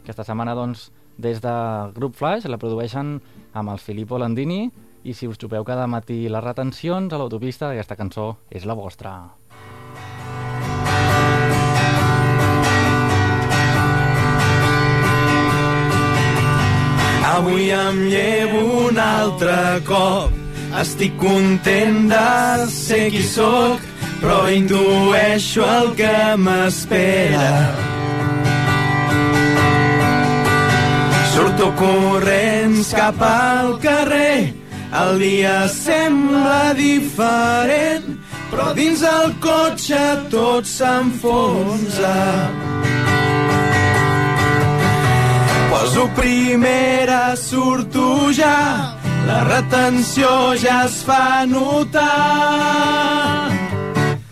Aquesta 0.00 0.24
setmana, 0.24 0.56
doncs, 0.56 0.88
des 1.20 1.44
de 1.44 1.52
Grup 1.92 2.16
Flash 2.16 2.48
la 2.48 2.56
produeixen 2.56 3.18
amb 3.52 3.76
el 3.76 3.78
Filippo 3.78 4.16
Landini 4.16 4.70
i 5.04 5.14
si 5.14 5.26
us 5.26 5.38
xupeu 5.38 5.64
cada 5.64 5.86
matí 5.86 6.28
les 6.28 6.44
retencions 6.44 7.12
a 7.12 7.18
l'autopista, 7.18 7.70
aquesta 7.70 7.96
cançó 7.98 8.36
és 8.50 8.66
la 8.68 8.74
vostra. 8.78 9.14
Avui 17.32 17.70
em 17.72 17.98
llevo 18.12 18.60
un 18.88 18.98
altre 18.98 19.80
cop. 19.88 20.30
Estic 20.80 21.16
content 21.20 22.06
de 22.08 22.66
ser 22.72 23.08
qui 23.12 23.22
sóc, 23.24 23.80
però 24.22 24.38
intueixo 24.52 25.64
el 25.66 25.90
que 25.98 26.14
m'espera. 26.40 27.50
Surto 31.32 31.68
corrents 31.80 32.92
cap 32.96 33.20
al 33.26 33.76
carrer, 33.84 34.52
el 34.92 35.18
dia 35.18 35.68
sembla 35.72 36.74
diferent, 36.76 38.18
però 38.50 38.72
dins 38.76 39.02
el 39.08 39.32
cotxe 39.40 40.02
tot 40.32 40.68
s'enfonsa. 40.68 42.16
Poso 45.72 46.08
primera, 46.16 47.34
surto 47.36 48.30
ja, 48.36 48.98
la 49.26 49.40
retenció 49.48 50.52
ja 50.60 50.84
es 50.84 51.00
fa 51.08 51.44
notar. 51.48 52.10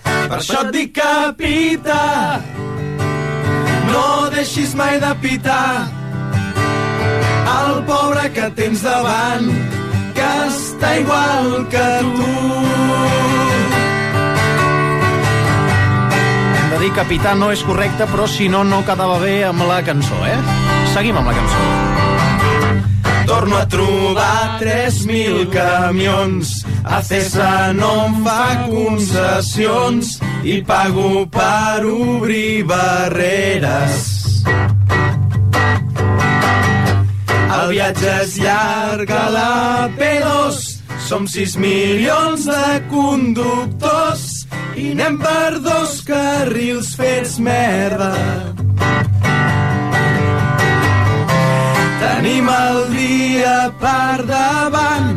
Per 0.05 0.38
això 0.38 0.61
et 0.66 0.75
dic 0.77 0.92
capita, 1.01 2.03
no 3.88 4.07
deixis 4.37 4.77
mai 4.79 5.01
de 5.03 5.11
pitar 5.25 5.88
el 7.51 7.83
pobre 7.88 8.29
que 8.35 8.46
tens 8.57 8.83
davant, 8.85 9.49
que 10.20 10.30
està 10.50 10.90
igual 11.00 11.52
que 11.72 11.87
tu. 12.04 12.30
Hem 16.61 16.74
de 16.74 16.80
dir 16.85 16.92
capità 16.96 17.35
no 17.38 17.50
és 17.54 17.64
correcte, 17.64 18.09
però 18.12 18.28
si 18.28 18.50
no, 18.52 18.62
no 18.68 18.83
quedava 18.85 19.16
bé 19.22 19.40
amb 19.48 19.64
la 19.68 19.80
cançó, 19.87 20.20
eh? 20.28 20.37
Seguim 20.92 21.20
amb 21.20 21.33
la 21.33 21.37
cançó. 21.38 21.64
Torno 23.30 23.56
a 23.56 23.66
trobar 23.70 24.59
3.000 24.61 25.48
camions. 25.54 26.61
Acesa 26.85 27.72
no 27.76 27.90
em 28.09 28.16
fa 28.24 28.66
concessions 28.66 30.16
i 30.42 30.61
pago 30.66 31.26
per 31.30 31.85
obrir 31.87 32.64
barreres. 32.66 34.19
El 37.61 37.75
viatge 37.75 38.12
és 38.23 38.35
llarg 38.40 39.11
a 39.12 39.25
la 39.35 39.88
P2, 39.99 40.61
som 41.05 41.27
6 41.29 41.59
milions 41.61 42.46
de 42.49 42.68
conductors 42.88 44.23
i 44.81 44.92
anem 44.94 45.18
per 45.20 45.59
dos 45.61 45.99
carrils 46.09 46.94
fets 46.96 47.37
merda. 47.44 48.14
Tenim 52.01 52.49
el 52.55 52.81
dia 52.94 53.59
per 53.83 54.25
davant 54.31 55.12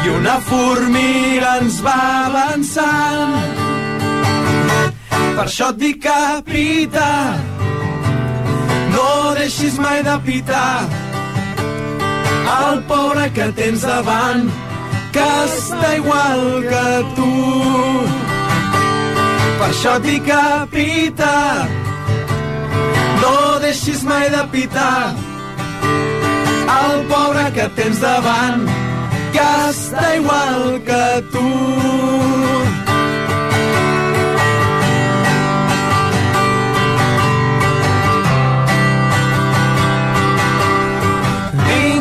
i 0.00 0.16
una 0.16 0.40
formiga 0.48 1.58
ens 1.60 1.80
va 1.84 2.00
avançant. 2.24 3.40
Per 5.36 5.44
això 5.44 5.74
et 5.74 5.80
dic 5.84 6.04
capità, 6.08 7.10
no 9.00 9.34
deixis 9.34 9.76
mai 9.78 10.02
de 10.02 10.16
pitar 10.26 10.88
el 12.60 12.80
pobre 12.90 13.28
que 13.36 13.46
tens 13.58 13.84
davant, 13.86 14.48
que 15.14 15.28
està 15.44 15.92
igual 15.96 16.42
que 16.66 16.88
tu. 17.16 17.30
Per 19.60 19.68
això 19.68 19.94
et 20.00 20.08
dic 20.08 20.26
capità, 20.28 21.38
no 23.22 23.34
deixis 23.64 24.04
mai 24.10 24.28
de 24.34 24.44
pitar 24.56 25.14
el 26.80 27.06
pobre 27.14 27.46
que 27.56 27.70
tens 27.80 28.02
davant, 28.04 28.68
que 29.36 29.48
està 29.70 30.14
igual 30.20 30.78
que 30.90 31.04
tu. 31.32 32.79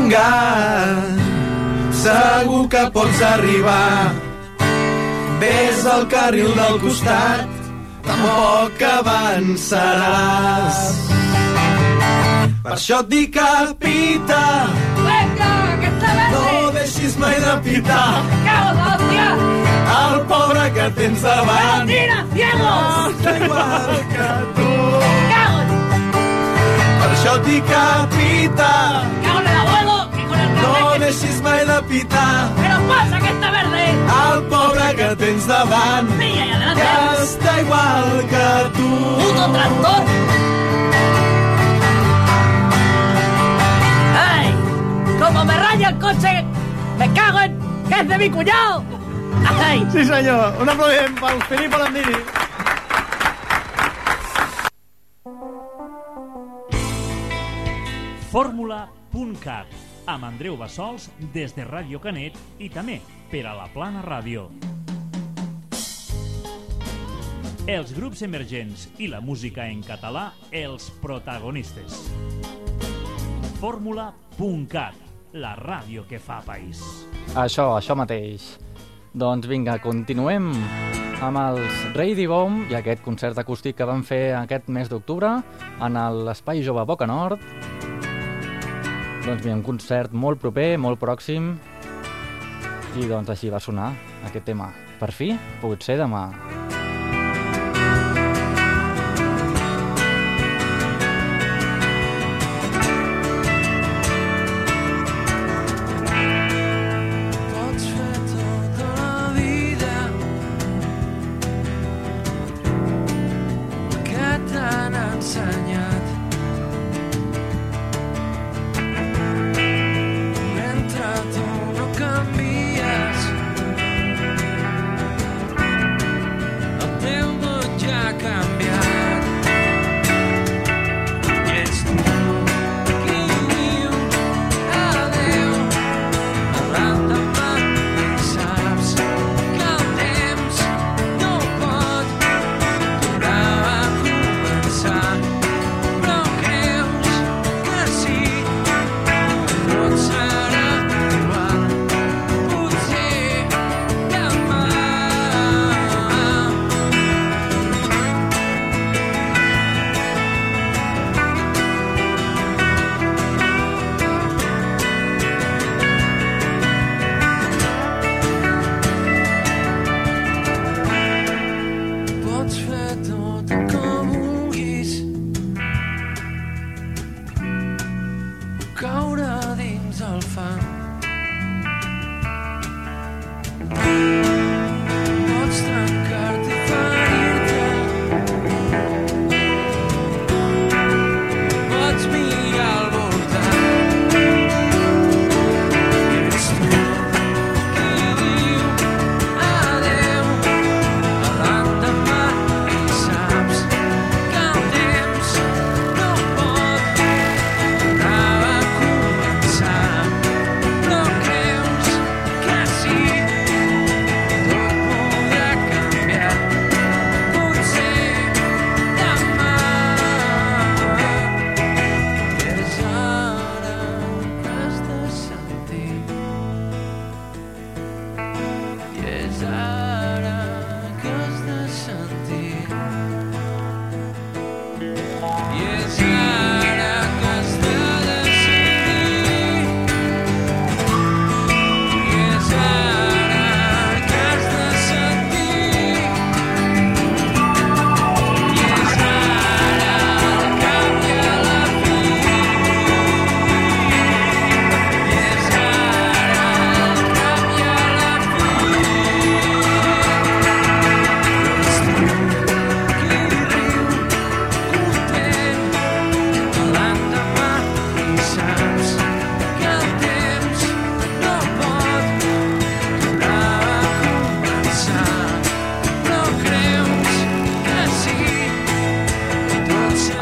Vinga, 0.09 1.05
segur 1.93 2.65
que 2.67 2.81
pots 2.93 3.21
arribar. 3.21 4.09
Ves 5.39 5.85
al 5.85 6.07
carril 6.09 6.49
del 6.57 6.79
costat, 6.81 7.45
tampoc 8.07 8.81
avançaràs. 8.89 10.79
Per 12.63 12.73
això 12.73 12.97
et 13.03 13.09
dic 13.11 13.29
capita, 13.37 14.41
Venga, 14.97 15.53
que 15.83 15.89
está 15.93 16.11
no 16.33 16.71
deixis 16.73 17.13
mai 17.21 17.37
de 17.45 17.53
pitar 17.63 18.23
¡Cago 18.47 18.89
el 19.99 20.21
pobre 20.31 20.63
que 20.73 20.87
tens 20.97 21.21
davant. 21.21 21.87
¡Tira, 21.87 22.25
ciego! 22.33 22.73
Està 23.13 23.31
igual 23.43 23.93
que 24.15 24.29
tu. 24.57 24.69
¡Cago 25.31 25.59
en... 25.61 25.71
Per 26.97 27.09
això 27.13 27.31
et 27.37 27.43
dic 27.51 27.63
capita, 27.69 28.73
¡Cago 29.27 29.48
deixis 31.09 31.41
mai 31.41 31.65
de 31.65 31.81
pitar 31.89 32.53
¡Pero 32.61 32.77
pasa 32.87 33.19
que 33.19 33.29
está 33.35 33.49
verde! 33.51 33.85
el 34.33 34.43
pobre 34.43 34.87
que 34.95 35.15
tens 35.15 35.47
davant. 35.47 36.07
¡Pilla 36.19 36.45
y 36.45 36.75
que 36.79 36.91
està 37.23 37.53
igual 37.61 38.09
que 38.31 38.45
tu. 38.77 38.89
¡Puto 39.21 39.45
tractor! 39.55 40.01
¡Ay! 44.29 44.47
¡Como 45.21 45.45
me 45.45 45.55
raya 45.65 45.89
el 45.89 45.97
coche! 45.97 46.33
¡Me 46.99 47.07
cago 47.13 47.39
en... 47.39 47.59
¡Que 47.89 47.95
es 48.01 48.07
de 48.07 48.17
mi 48.17 48.29
cuñado! 48.29 48.83
¡Ay! 49.65 49.87
Sí, 49.91 50.05
senyor. 50.05 50.53
Un 50.61 50.69
aplaudiment 50.69 51.19
pel 51.19 51.37
Filip 51.49 51.73
Alandini. 51.73 52.17
Fórmula.cat 58.31 59.88
amb 60.09 60.25
Andreu 60.25 60.55
Bassols 60.57 61.09
des 61.33 61.53
de 61.53 61.63
Ràdio 61.67 61.99
Canet 62.01 62.37
i 62.57 62.69
també 62.73 62.97
per 63.29 63.43
a 63.45 63.53
la 63.53 63.67
Plana 63.69 64.01
Ràdio. 64.01 64.47
Els 67.69 67.91
grups 67.93 68.23
emergents 68.25 68.87
i 68.97 69.11
la 69.11 69.19
música 69.21 69.67
en 69.69 69.83
català, 69.85 70.31
els 70.49 70.87
protagonistes. 71.03 71.99
Fórmula.cat, 73.59 74.97
la 75.37 75.53
ràdio 75.59 76.07
que 76.09 76.17
fa 76.17 76.39
país. 76.41 76.81
Això, 77.37 77.67
això 77.77 77.93
mateix. 77.93 78.55
Doncs 79.13 79.45
vinga, 79.51 79.77
continuem 79.83 80.49
amb 81.21 81.37
els 81.43 81.83
Reidi 81.93 82.25
Bomb 82.31 82.71
i 82.71 82.79
aquest 82.79 83.05
concert 83.05 83.37
acústic 83.37 83.77
que 83.77 83.85
van 83.85 84.01
fer 84.07 84.31
aquest 84.39 84.71
mes 84.73 84.89
d'octubre 84.89 85.35
en 85.85 86.01
l'Espai 86.25 86.65
Jove 86.65 86.87
Boca 86.89 87.05
Nord. 87.05 87.45
Doncs 89.25 89.43
mira, 89.43 89.55
un 89.58 89.63
concert 89.65 90.13
molt 90.15 90.39
proper, 90.41 90.71
molt 90.79 90.99
pròxim 91.01 91.51
i 92.97 93.05
doncs 93.10 93.29
així 93.36 93.51
va 93.53 93.60
sonar 93.62 93.91
aquest 94.29 94.47
tema. 94.47 94.71
Per 94.99 95.12
fi, 95.15 95.34
pot 95.62 95.84
ser 95.84 95.99
demà. 95.99 96.23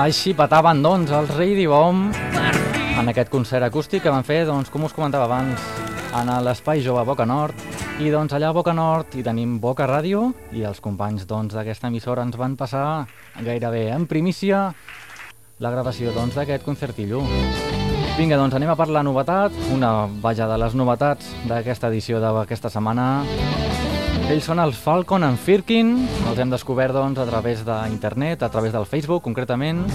Així 0.08 0.32
petaven, 0.32 0.80
doncs, 0.80 1.10
els 1.12 1.32
Bomb 1.68 2.14
en 2.16 3.10
aquest 3.12 3.28
concert 3.28 3.66
acústic 3.66 4.06
que 4.06 4.14
van 4.14 4.24
fer, 4.24 4.46
doncs, 4.48 4.70
com 4.72 4.86
us 4.88 4.94
comentava 4.96 5.26
abans, 5.26 5.60
en 6.16 6.32
l'Espai 6.46 6.80
Jove 6.80 7.04
Boca 7.04 7.26
Nord. 7.28 7.60
I 8.00 8.08
doncs 8.14 8.32
allà 8.32 8.54
a 8.54 8.56
Boca 8.56 8.72
Nord 8.72 9.18
hi 9.20 9.24
tenim 9.26 9.58
Boca 9.60 9.84
Ràdio 9.84 10.30
i 10.56 10.64
els 10.64 10.80
companys 10.80 11.28
doncs 11.28 11.58
d'aquesta 11.58 11.92
emissora 11.92 12.24
ens 12.24 12.40
van 12.40 12.56
passar 12.56 13.04
gairebé 13.44 13.90
en 13.92 14.08
primícia 14.08 14.70
la 15.60 15.74
gravació 15.76 16.16
doncs 16.16 16.40
d'aquest 16.40 16.64
concertillo. 16.64 17.26
Vinga, 18.16 18.40
doncs 18.40 18.56
anem 18.56 18.72
a 18.72 18.80
per 18.80 18.88
la 18.88 19.04
novetat, 19.04 19.52
una 19.76 20.08
vaja 20.24 20.48
de 20.48 20.62
les 20.64 20.78
novetats 20.78 21.36
d'aquesta 21.52 21.92
edició 21.92 22.24
d'aquesta 22.24 22.72
setmana. 22.72 23.26
Ells 24.28 24.44
són 24.44 24.60
els 24.60 24.76
Falcon 24.76 25.24
and 25.24 25.40
Firkin, 25.40 25.94
els 26.28 26.40
hem 26.44 26.50
descobert 26.52 26.92
doncs, 26.92 27.16
a 27.24 27.26
través 27.30 27.62
d'internet, 27.64 28.42
a 28.44 28.50
través 28.52 28.74
del 28.76 28.84
Facebook 28.84 29.24
concretament, 29.24 29.86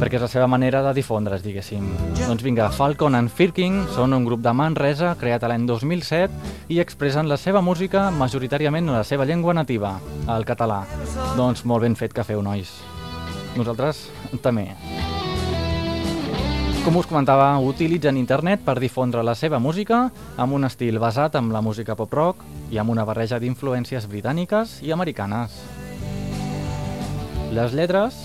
perquè 0.00 0.16
és 0.16 0.24
la 0.24 0.30
seva 0.32 0.46
manera 0.48 0.80
de 0.86 0.94
difondre's, 0.96 1.44
diguéssim. 1.44 1.90
Doncs 2.22 2.46
vinga, 2.46 2.70
Falcon 2.72 3.18
and 3.18 3.28
Firkin 3.28 3.82
són 3.92 4.16
un 4.16 4.24
grup 4.24 4.40
de 4.40 4.54
Manresa 4.56 5.12
creat 5.20 5.44
l'any 5.44 5.68
2007 5.68 6.72
i 6.72 6.80
expressen 6.80 7.28
la 7.28 7.36
seva 7.36 7.60
música 7.60 8.06
majoritàriament 8.16 8.88
en 8.88 8.96
la 8.96 9.04
seva 9.04 9.28
llengua 9.28 9.52
nativa, 9.52 9.98
el 10.24 10.48
català. 10.48 10.86
Doncs 11.36 11.66
molt 11.68 11.84
ben 11.84 12.00
fet 12.00 12.16
que 12.16 12.24
feu, 12.24 12.40
nois. 12.40 12.72
Nosaltres 13.60 14.06
també. 14.40 14.70
Com 16.88 16.96
us 16.96 17.04
comentava, 17.04 17.50
utilitzen 17.60 18.16
internet 18.16 18.62
per 18.64 18.78
difondre 18.80 19.20
la 19.20 19.34
seva 19.36 19.58
música 19.60 20.06
amb 20.40 20.54
un 20.56 20.64
estil 20.64 20.96
basat 20.96 21.34
en 21.36 21.50
la 21.52 21.60
música 21.60 21.92
pop-rock 21.92 22.40
i 22.72 22.78
amb 22.80 22.88
una 22.94 23.04
barreja 23.04 23.36
d'influències 23.36 24.06
britàniques 24.08 24.78
i 24.80 24.94
americanes. 24.96 25.58
Les 27.52 27.74
lletres 27.76 28.16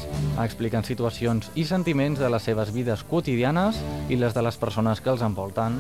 expliquen 0.46 0.88
situacions 0.88 1.50
i 1.60 1.66
sentiments 1.68 2.24
de 2.24 2.30
les 2.32 2.48
seves 2.48 2.72
vides 2.72 3.04
quotidianes 3.04 3.82
i 4.08 4.22
les 4.22 4.32
de 4.32 4.46
les 4.48 4.62
persones 4.64 5.04
que 5.04 5.12
els 5.12 5.28
envolten. 5.28 5.76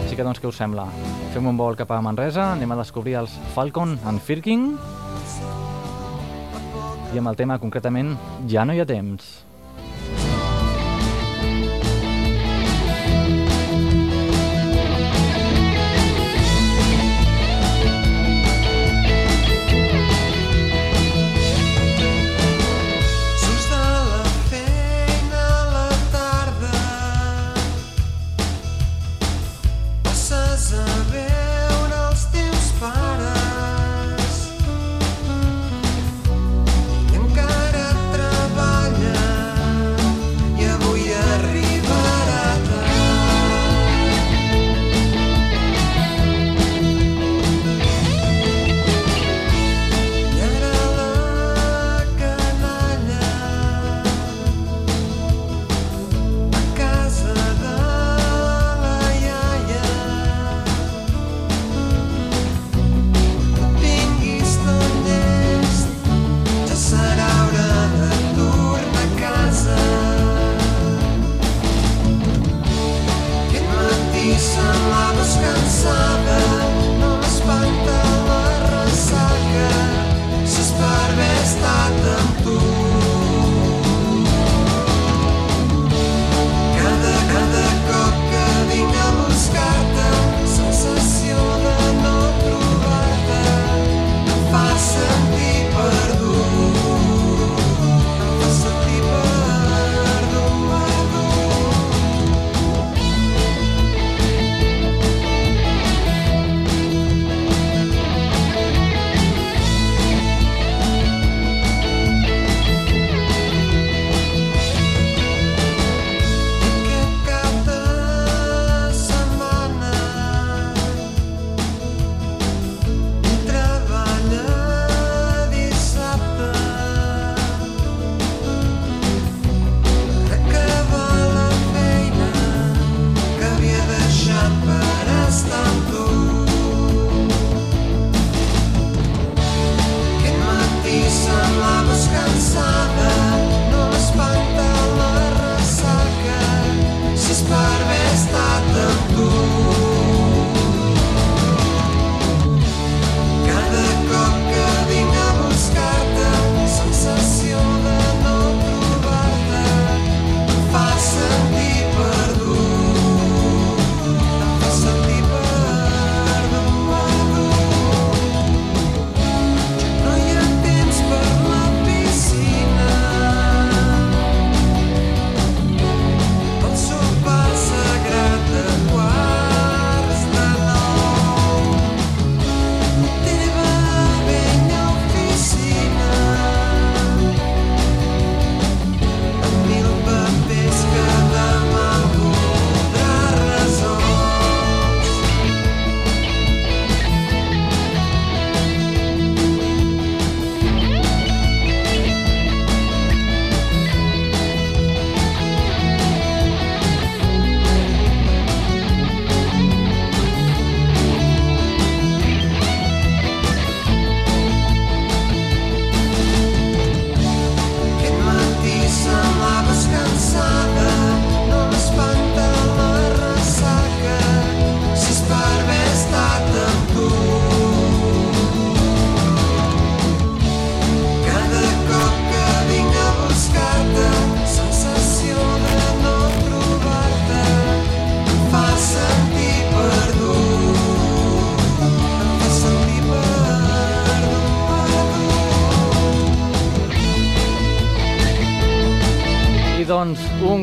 Així 0.00 0.16
que 0.16 0.24
doncs, 0.24 0.40
què 0.40 0.48
us 0.48 0.56
sembla? 0.56 0.88
Fem 1.36 1.52
un 1.52 1.60
vol 1.60 1.76
cap 1.76 1.92
a 1.92 2.00
Manresa, 2.00 2.54
anem 2.54 2.72
a 2.72 2.80
descobrir 2.80 3.18
els 3.20 3.36
Falcon 3.52 3.98
and 4.08 4.24
Firking 4.24 4.70
i 7.12 7.20
amb 7.20 7.28
el 7.28 7.36
tema 7.44 7.60
concretament 7.60 8.16
Ja 8.48 8.64
no 8.64 8.72
hi 8.72 8.80
ha 8.80 8.88
temps. 8.88 9.49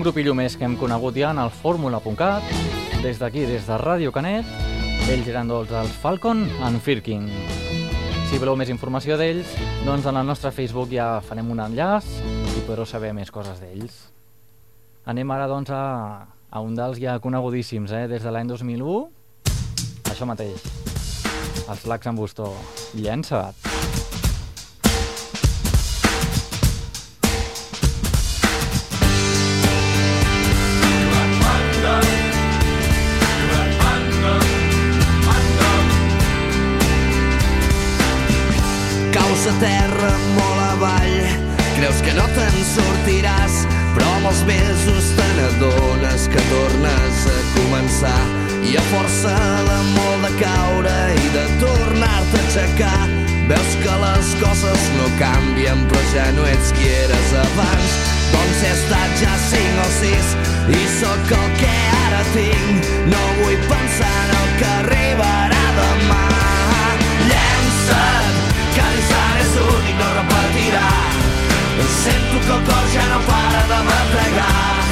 Grupillo 0.07 0.31
més 0.37 0.53
que 0.55 0.63
hem 0.63 0.77
conegut 0.79 1.17
ja 1.19 1.33
en 1.33 1.39
el 1.41 1.49
fórmula.cat, 1.51 2.45
des 3.03 3.17
d'aquí, 3.19 3.41
des 3.43 3.65
de 3.67 3.75
Ràdio 3.81 4.13
Canet, 4.15 4.47
ells 5.11 5.27
eren 5.27 5.49
doncs 5.51 5.73
els 5.75 5.97
Falcon 5.99 6.45
and 6.63 6.79
Firkin. 6.79 7.25
Si 8.29 8.39
voleu 8.39 8.55
més 8.55 8.71
informació 8.71 9.17
d'ells, 9.19 9.51
doncs 9.83 10.07
en 10.07 10.21
el 10.21 10.29
nostre 10.29 10.53
Facebook 10.55 10.93
ja 10.95 11.09
farem 11.27 11.51
un 11.51 11.59
enllaç 11.65 12.07
i 12.23 12.63
podreu 12.63 12.87
saber 12.87 13.11
més 13.17 13.33
coses 13.35 13.59
d'ells. 13.59 13.99
Anem 15.11 15.35
ara 15.35 15.51
doncs 15.51 15.75
a, 15.75 15.83
a 16.23 16.63
un 16.63 16.79
dels 16.79 17.03
ja 17.03 17.19
conegudíssims, 17.19 17.91
eh? 17.91 18.07
des 18.07 18.23
de 18.23 18.31
l'any 18.31 18.47
2001, 18.47 18.97
això 20.07 20.29
mateix, 20.29 20.71
els 21.67 21.83
Lacs 21.83 22.13
en 22.13 22.23
Bustó, 22.23 22.53
llença't. 22.95 23.59
Caus 23.67 23.96
a 39.47 39.53
terra 39.61 40.09
molt 40.35 40.61
avall, 40.73 41.19
creus 41.77 41.99
que 42.03 42.13
no 42.17 42.25
te'n 42.35 42.57
sortiràs, 42.67 43.61
però 43.95 44.07
amb 44.17 44.27
els 44.31 44.41
mesos 44.49 45.07
te 45.15 45.27
n'adones 45.37 46.25
que 46.33 46.43
tornes 46.49 47.21
a 47.31 47.37
començar. 47.53 48.19
I 48.67 48.75
a 48.75 48.83
força 48.89 49.35
de 49.69 49.77
molt 49.93 50.25
de 50.25 50.31
caure 50.41 50.95
i 51.15 51.31
de 51.35 51.45
tornar-te 51.61 52.41
a 52.41 52.43
aixecar 52.43 53.07
veus 53.47 53.75
que 53.83 53.97
les 54.03 54.33
coses 54.41 54.87
no 54.97 55.07
canvien 55.21 55.85
però 55.87 56.03
ja 56.11 56.27
no 56.35 56.47
ets 56.51 56.73
qui 56.75 56.89
eres 57.05 57.35
abans. 57.45 57.99
Doncs 58.33 58.63
he 58.65 58.73
estat 58.73 59.19
ja 59.21 59.37
cinc 59.47 59.83
o 59.85 59.91
sis 60.01 60.33
i 60.75 60.81
sóc 60.97 61.37
el 61.39 61.53
que 61.61 61.75
ara 62.07 62.25
tinc. 62.33 62.91
No 63.13 63.23
vull 63.43 63.61
pensar 63.71 64.17
en 64.25 64.35
el 64.41 64.57
que 64.59 64.73
arribarà 64.81 65.63
demà 65.79 66.36
únic, 69.87 69.97
no 69.99 70.07
repetirà. 70.13 70.87
Sento 72.03 72.39
que 72.45 72.53
el 72.53 72.63
cor 72.65 72.85
ja 72.93 73.05
no 73.11 73.19
para 73.27 73.61
de 73.71 73.79
bategar 73.89 74.83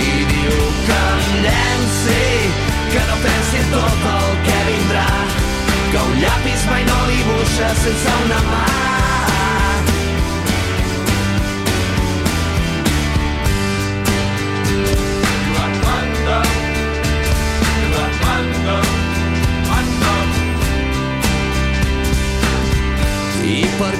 i 0.00 0.24
diu 0.30 0.56
que 0.86 0.98
em 1.14 1.42
llenci, 1.44 2.52
que 2.92 3.00
no 3.08 3.16
pensi 3.24 3.56
en 3.62 3.70
tot 3.72 4.06
el 4.12 4.36
que 4.46 4.58
vindrà, 4.70 5.08
que 5.90 5.98
un 5.98 6.20
llapis 6.20 6.70
mai 6.70 6.84
no 6.84 7.00
dibuixa 7.10 7.74
sense 7.82 8.14
una 8.24 8.42
mà. 8.52 8.97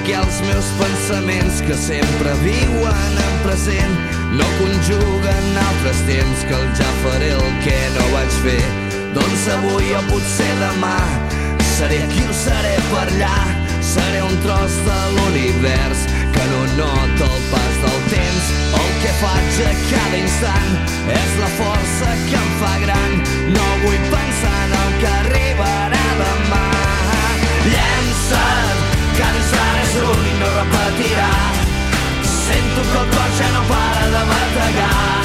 Perquè 0.08 0.22
els 0.24 0.38
meus 0.40 0.68
pensaments 0.78 1.58
que 1.66 1.74
sempre 1.76 2.30
viuen 2.40 3.16
en 3.20 3.34
present 3.42 3.96
no 4.38 4.46
conjuguen 4.56 5.58
altres 5.60 5.98
temps 6.08 6.44
que 6.48 6.54
el 6.56 6.70
ja 6.78 6.86
faré 7.02 7.28
el 7.34 7.50
que 7.60 7.74
no 7.92 8.06
vaig 8.14 8.38
fer. 8.40 8.62
Doncs 9.12 9.44
avui 9.52 9.92
o 9.98 10.00
potser 10.08 10.48
demà 10.62 10.94
seré 11.74 11.98
aquí 12.06 12.24
o 12.24 12.32
seré 12.40 12.72
per 12.88 13.04
allà. 13.04 13.34
Seré 13.84 14.22
un 14.24 14.32
tros 14.46 14.80
de 14.88 14.98
l'univers 15.18 16.06
que 16.32 16.46
no 16.54 16.62
nota 16.78 17.28
el 17.28 17.44
pas 17.52 17.76
del 17.84 18.00
temps. 18.14 18.48
El 18.80 18.90
que 19.04 19.12
faig 19.20 19.62
a 19.66 19.74
cada 19.90 20.22
instant 20.22 20.70
és 21.20 21.34
la 21.42 21.50
força 21.58 22.14
que 22.30 22.38
em 22.40 22.54
fa 22.62 22.76
gran. 22.86 23.18
No 23.58 23.68
vull 23.84 24.08
pensar 24.08 24.56
en 24.70 24.78
el 24.80 24.96
que 25.02 25.12
arribarà 25.18 26.06
demà. 26.22 26.64
Llença't 27.68 28.88
que 29.18 29.34
l'instant 29.34 29.77
és 29.88 29.96
únic, 30.02 30.36
no 30.40 30.48
repetirà. 30.54 31.30
Sento 32.48 32.82
que 32.90 32.98
el 33.02 33.08
cor 33.14 33.30
ja 33.38 33.48
no 33.54 33.62
para 33.70 34.06
de 34.14 34.22
bategar 34.30 35.22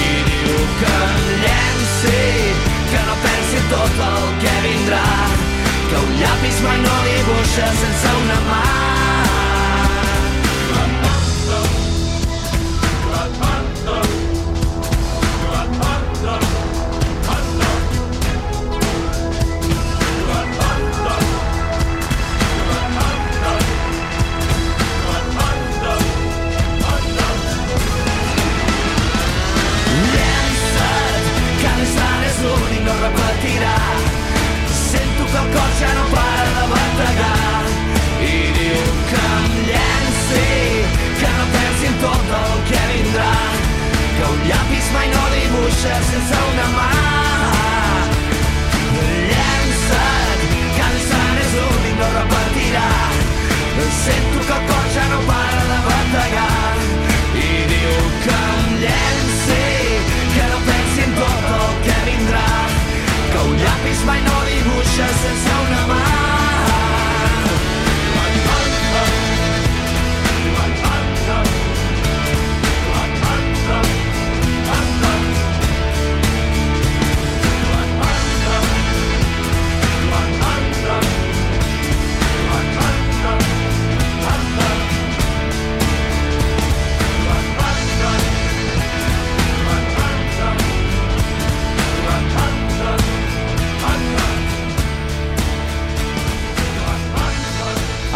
i 0.00 0.08
diu 0.28 0.58
que 0.80 0.92
em 1.06 1.22
llenci, 1.44 2.18
que 2.90 3.00
no 3.08 3.16
pensi 3.24 3.62
en 3.62 3.70
tot 3.72 4.02
el 4.10 4.28
que 4.42 4.56
vindrà, 4.66 5.06
que 5.88 5.96
un 6.02 6.12
llapis 6.20 6.60
mai 6.66 6.84
no 6.84 7.00
dibuixa 7.08 7.72
sense 7.80 8.14
una 8.24 8.44
mà. 8.50 9.03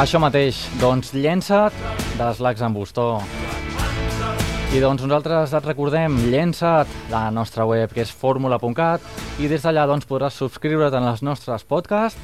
Això 0.09 0.23
mateix, 0.25 0.57
doncs 0.81 1.11
llença't 1.13 1.75
dels 2.17 2.39
lacs 2.41 2.63
en 2.65 2.73
Bustó. 2.73 3.19
I 4.73 4.81
doncs 4.81 5.03
nosaltres 5.05 5.53
et 5.53 5.69
recordem, 5.69 6.17
llença't 6.33 6.95
la 7.13 7.27
nostra 7.29 7.67
web 7.69 7.93
que 7.93 8.01
és 8.07 8.15
fórmula.cat 8.23 9.05
i 9.37 9.51
des 9.53 9.67
d'allà 9.67 9.85
doncs 9.85 10.09
podràs 10.09 10.41
subscriure't 10.41 10.97
en 10.97 11.11
els 11.11 11.21
nostres 11.21 11.69
podcasts. 11.69 12.17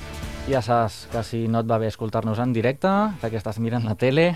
Ja 0.49 0.65
saps 0.65 1.03
que 1.13 1.21
si 1.29 1.43
no 1.45 1.61
et 1.61 1.69
va 1.69 1.77
bé 1.77 1.93
escoltar-nos 1.93 2.41
en 2.41 2.57
directe, 2.57 2.89
perquè 3.21 3.37
estàs 3.37 3.61
mirant 3.61 3.85
la 3.85 3.99
tele 4.01 4.31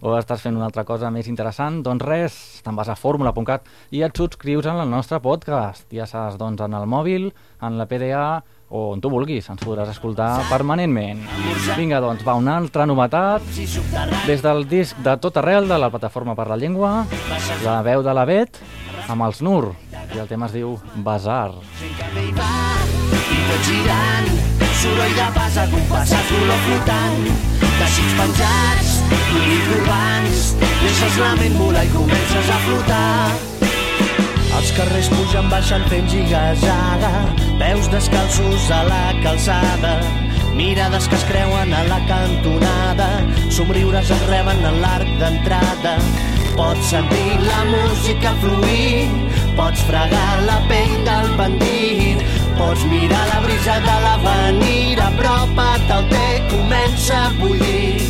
o 0.00 0.16
estàs 0.16 0.48
fent 0.48 0.56
una 0.56 0.70
altra 0.70 0.88
cosa 0.88 1.12
més 1.12 1.28
interessant, 1.28 1.82
doncs 1.84 2.08
res, 2.08 2.42
te'n 2.64 2.80
vas 2.80 2.88
a 2.88 2.96
fórmula.cat 2.96 3.68
i 3.92 4.06
et 4.08 4.16
subscrius 4.16 4.72
en 4.72 4.80
el 4.80 4.88
nostre 4.88 5.20
podcast. 5.20 5.84
Ja 5.92 6.08
saps, 6.08 6.40
doncs 6.40 6.64
en 6.64 6.80
el 6.80 6.88
mòbil, 6.88 7.28
en 7.60 7.76
la 7.76 7.92
PDA 7.92 8.28
o 8.68 8.90
on 8.92 9.00
tu 9.00 9.10
vulguis, 9.12 9.46
ens 9.50 9.62
podràs 9.62 9.92
escoltar 9.92 10.30
permanentment. 10.50 11.22
Vinga, 11.76 12.00
doncs, 12.02 12.24
va 12.26 12.34
una 12.38 12.56
altra 12.58 12.86
novetat. 12.86 13.44
Des 14.26 14.42
del 14.42 14.66
disc 14.68 14.98
de 15.04 15.16
tot 15.22 15.36
arrel 15.42 15.68
de 15.68 15.78
la 15.78 15.90
Plataforma 15.90 16.34
per 16.34 16.48
la 16.50 16.58
Llengua, 16.58 17.06
la 17.64 17.80
veu 17.86 18.02
de 18.02 18.14
la 18.16 18.26
Bet 18.26 18.60
amb 19.08 19.22
els 19.22 19.42
Nur, 19.42 19.74
i 20.14 20.18
el 20.18 20.26
tema 20.26 20.46
es 20.50 20.56
diu 20.56 20.76
Basar. 20.96 21.52
i 23.26 23.38
tot 23.46 23.62
girant 23.66 24.28
soroll 24.80 25.14
de 25.16 25.26
pas 25.34 25.56
a 25.56 25.64
compassat 25.72 26.30
color 26.30 26.62
flotant 26.66 27.24
teixits 27.78 28.14
penjats 28.20 28.94
i 29.40 29.58
urbans 29.78 30.46
deixes 30.60 31.18
la 31.22 31.34
ment 31.40 31.58
volar 31.62 31.84
i 31.88 31.92
comences 31.96 32.54
a 32.56 32.62
flotar 32.68 33.55
Els 34.56 34.70
carrers 34.72 35.08
pugen, 35.12 35.50
baixen 35.52 35.82
fent 35.90 36.06
gigasada, 36.08 37.10
peus 37.60 37.90
descalços 37.92 38.70
a 38.72 38.78
la 38.86 39.00
calçada, 39.20 39.98
mirades 40.56 41.08
que 41.12 41.18
es 41.18 41.26
creuen 41.28 41.74
a 41.76 41.82
la 41.90 41.98
cantonada, 42.08 43.08
somriures 43.52 44.10
es 44.16 44.22
reben 44.30 44.64
en 44.64 44.80
l'arc 44.80 45.12
d'entrada. 45.20 45.98
Pots 46.56 46.88
sentir 46.88 47.36
la 47.44 47.64
música 47.68 48.32
fluir, 48.40 49.04
pots 49.58 49.84
fregar 49.90 50.40
la 50.48 50.56
pell 50.70 50.94
del 51.04 51.32
bandit, 51.36 52.24
pots 52.56 52.86
mirar 52.88 53.26
la 53.34 53.42
brisa 53.44 53.76
de 53.84 53.98
l'avenir, 54.06 55.02
apropa't 55.10 55.98
el 55.98 56.08
té, 56.14 56.28
comença 56.54 57.26
a 57.26 57.34
bullir. 57.42 58.00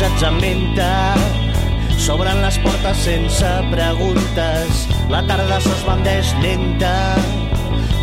Sabors 0.00 0.12
barrejats 0.16 0.22
amb 0.24 0.40
menta 0.40 1.96
S'obren 2.00 2.38
les 2.40 2.56
portes 2.64 3.00
sense 3.04 3.48
preguntes. 3.68 4.86
La 5.12 5.20
tarda 5.28 5.58
s'esbandeix 5.60 6.30
lenta 6.40 6.92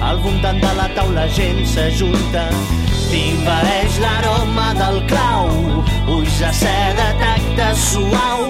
Al 0.06 0.20
voltant 0.22 0.60
de 0.62 0.74
la 0.78 0.86
taula 0.94 1.26
gent 1.34 1.64
s'ajunta. 1.66 2.44
T'invaeix 3.10 3.98
l'aroma 4.04 4.68
del 4.78 5.00
clau. 5.10 5.50
Ulls 6.14 6.38
de 6.38 6.52
seda, 6.60 7.08
tacte 7.24 7.72
suau. 7.82 8.46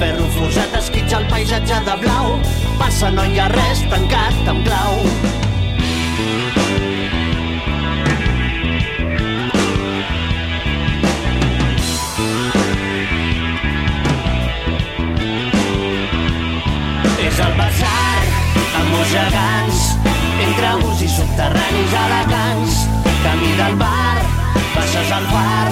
Ferro 0.00 0.26
forjat 0.34 0.74
esquitxa 0.80 1.20
el 1.20 1.28
paisatge 1.30 1.78
de 1.86 1.96
blau. 2.02 2.34
Passa, 2.80 3.12
no 3.14 3.22
hi 3.22 3.38
ha 3.38 3.46
res 3.54 3.86
tancat 3.92 4.50
amb 4.50 4.66
clau 4.66 5.48
És 17.40 17.46
el 17.46 17.54
basar 17.56 18.24
amb 18.76 18.88
molts 18.92 19.12
gegants 19.14 19.84
entre 20.44 20.72
bus 20.82 20.98
i 21.00 21.06
subterranis 21.08 21.94
elegants. 22.00 22.74
Camí 23.22 23.52
del 23.56 23.78
bar, 23.80 24.18
baixes 24.74 25.12
al 25.16 25.24
far 25.30 25.70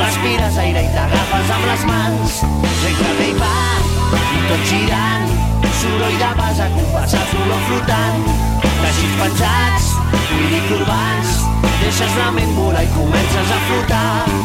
respires 0.00 0.58
aire 0.64 0.82
i 0.82 0.90
t'agafes 0.96 1.52
amb 1.54 1.68
les 1.70 1.84
mans. 1.92 2.40
Que 2.82 3.12
ve 3.20 3.28
i 3.30 3.36
va 3.38 3.60
i 4.10 4.42
tot 4.48 4.66
girant 4.72 5.30
soroll 5.84 6.18
de 6.24 6.32
base 6.40 6.68
compassats 6.74 7.38
olor 7.44 7.62
flotant. 7.68 8.26
Teixits 8.66 9.16
penjats 9.22 9.92
minicurbans 10.34 11.38
deixes 11.78 12.18
la 12.24 12.32
ment 12.40 12.58
volar 12.58 12.82
i 12.82 12.92
comences 12.98 13.54
a 13.54 13.62
flotar 13.70 14.37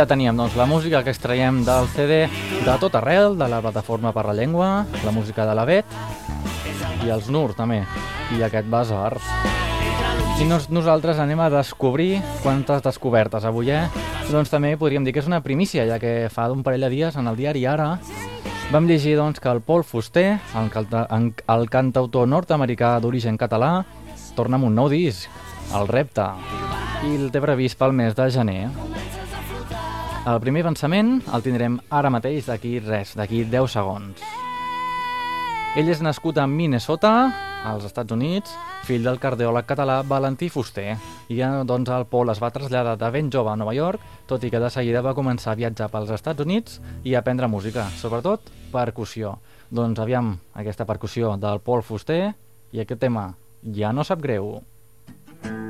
la 0.00 0.06
teníem, 0.08 0.32
doncs, 0.32 0.54
la 0.56 0.64
música 0.64 1.02
que 1.04 1.12
extraiem 1.12 1.58
del 1.60 1.86
CD 1.92 2.22
de 2.64 2.74
tot 2.80 2.94
arrel, 2.96 3.34
de 3.36 3.48
la 3.52 3.58
plataforma 3.60 4.14
per 4.16 4.22
la 4.24 4.32
llengua, 4.32 4.86
la 5.04 5.12
música 5.12 5.44
de 5.44 5.52
la 5.52 5.66
Bet 5.68 5.92
i 7.04 7.10
els 7.12 7.28
NUR 7.28 7.52
també, 7.58 7.82
i 8.32 8.40
aquest 8.40 8.70
Basar. 8.72 9.18
I 10.40 10.46
nos, 10.48 10.70
nosaltres 10.72 11.20
anem 11.20 11.42
a 11.44 11.50
descobrir 11.52 12.22
quantes 12.40 12.80
descobertes 12.86 13.44
avui, 13.44 13.68
eh? 13.76 13.90
Doncs 14.30 14.48
també 14.48 14.72
podríem 14.80 15.04
dir 15.04 15.12
que 15.12 15.20
és 15.20 15.28
una 15.28 15.42
primícia, 15.44 15.84
ja 15.84 16.00
que 16.00 16.30
fa 16.32 16.48
d'un 16.48 16.64
parell 16.64 16.88
de 16.88 16.92
dies 16.94 17.20
en 17.20 17.28
el 17.28 17.36
diari 17.36 17.66
Ara 17.68 17.90
vam 18.72 18.88
llegir 18.88 19.18
doncs, 19.20 19.36
que 19.36 19.52
el 19.52 19.60
Pol 19.60 19.84
Fuster, 19.84 20.38
el, 20.56 20.72
canta, 20.72 21.04
el 21.12 21.68
cantautor 21.68 22.30
nord-americà 22.30 22.96
d'origen 23.04 23.36
català, 23.36 23.82
torna 24.32 24.56
amb 24.56 24.70
un 24.70 24.80
nou 24.80 24.88
disc, 24.88 25.28
El 25.76 25.92
Repte, 25.92 26.30
i 27.04 27.18
el 27.18 27.28
té 27.34 27.44
previst 27.44 27.76
pel 27.76 27.92
mes 27.92 28.16
de 28.16 28.30
gener. 28.32 28.62
El 30.28 30.36
primer 30.36 30.60
avançament 30.60 31.14
el 31.32 31.40
tindrem 31.40 31.78
ara 31.96 32.10
mateix 32.12 32.44
d'aquí 32.50 32.74
res, 32.84 33.14
d'aquí 33.16 33.38
10 33.48 33.72
segons. 33.72 34.20
Ell 35.80 35.88
és 35.88 36.02
nascut 36.04 36.36
a 36.36 36.44
Minnesota, 36.44 37.12
als 37.64 37.86
Estats 37.88 38.12
Units, 38.12 38.52
fill 38.84 39.06
del 39.06 39.16
cardiòleg 39.22 39.64
català 39.64 40.02
Valentí 40.04 40.50
Fuster. 40.52 40.98
I 41.32 41.38
ja, 41.38 41.48
doncs, 41.64 41.88
el 41.88 42.04
Pol 42.12 42.28
es 42.34 42.42
va 42.42 42.52
traslladar 42.52 42.98
de 43.00 43.10
ben 43.14 43.30
jove 43.32 43.48
a 43.48 43.56
Nova 43.56 43.72
York, 43.72 44.04
tot 44.28 44.44
i 44.44 44.52
que 44.52 44.60
de 44.60 44.68
seguida 44.68 45.00
va 45.00 45.16
començar 45.16 45.54
a 45.54 45.60
viatjar 45.62 45.88
pels 45.88 46.12
Estats 46.18 46.44
Units 46.44 46.82
i 47.00 47.14
a 47.14 47.24
aprendre 47.24 47.48
música, 47.48 47.86
sobretot 47.96 48.52
percussió. 48.74 49.38
Doncs 49.72 50.04
aviam 50.04 50.34
aquesta 50.52 50.84
percussió 50.84 51.32
del 51.40 51.64
Pol 51.64 51.80
Fuster 51.80 52.34
i 52.76 52.84
aquest 52.84 53.00
tema 53.00 53.30
ja 53.64 53.96
no 53.96 54.04
sap 54.04 54.20
greu. 54.20 54.58
Amb 55.48 55.69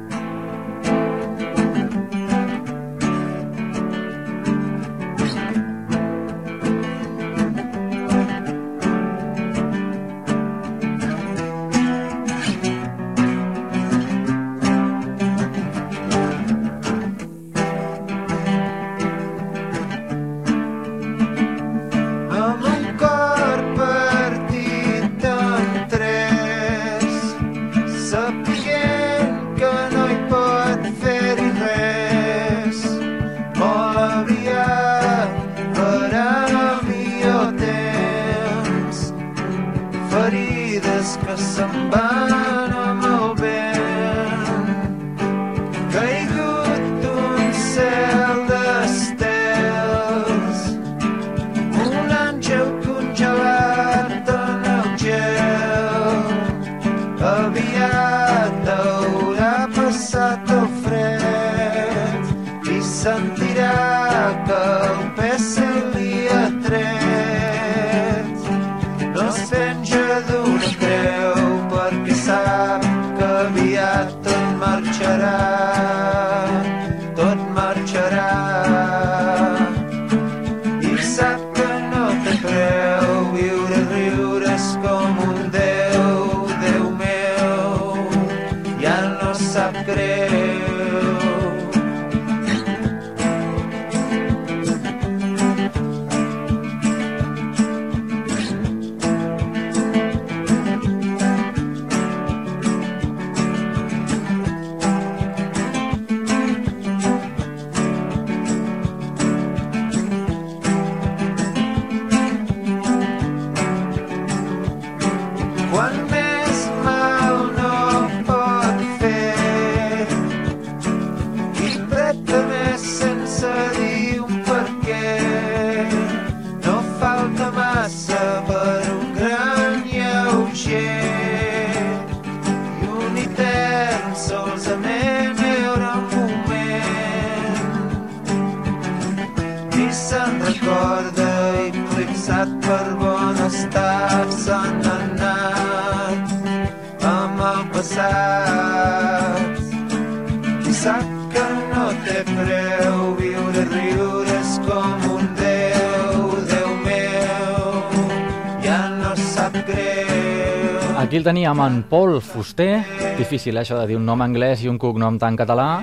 Teníem 161.51 161.67
en 161.67 161.83
Paul 161.83 162.21
Fuster, 162.23 162.85
difícil 163.19 163.57
eh, 163.57 163.65
això 163.65 163.75
de 163.75 163.89
dir 163.91 163.97
un 163.99 164.05
nom 164.07 164.21
anglès 164.23 164.61
i 164.63 164.69
un 164.71 164.77
cognom 164.79 165.17
tan 165.19 165.35
català, 165.35 165.81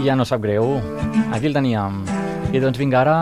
ja 0.02 0.16
no 0.18 0.24
sap 0.26 0.40
greu. 0.42 0.80
Aquí 1.30 1.46
el 1.46 1.54
teníem. 1.54 2.00
I 2.50 2.58
doncs 2.58 2.80
vinga, 2.80 3.04
ara, 3.04 3.18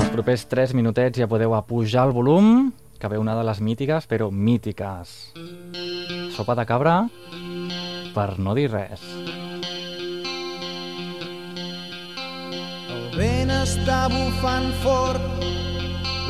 els 0.00 0.10
propers 0.10 0.42
3 0.50 0.74
minutets 0.74 1.20
ja 1.22 1.28
podeu 1.30 1.54
apujar 1.54 2.08
el 2.08 2.14
volum, 2.16 2.72
que 2.98 3.06
ve 3.06 3.20
una 3.22 3.36
de 3.38 3.44
les 3.46 3.60
mítiques, 3.62 4.08
però 4.10 4.32
mítiques. 4.34 5.30
Sopa 6.34 6.58
de 6.58 6.66
cabra, 6.66 6.96
per 8.10 8.34
no 8.42 8.56
dir 8.58 8.66
res. 8.74 9.06
El 12.90 13.06
vent 13.14 13.54
està 13.60 14.02
bufant 14.10 14.74
fort, 14.82 15.46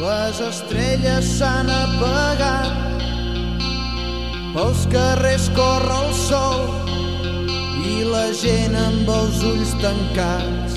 les 0.04 0.44
estrelles 0.52 1.34
s'han 1.40 1.72
apagat. 1.80 2.89
Pels 4.50 4.82
carrers 4.90 5.44
corre 5.54 5.96
el 6.04 6.14
sol 6.18 6.64
i 7.86 8.00
la 8.02 8.24
gent 8.34 8.74
amb 8.74 9.12
els 9.14 9.44
ulls 9.46 9.74
tancats 9.82 10.74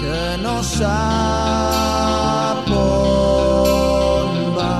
que 0.00 0.22
no 0.42 0.56
sap 0.72 0.80
on 2.80 4.42
va. 4.56 4.74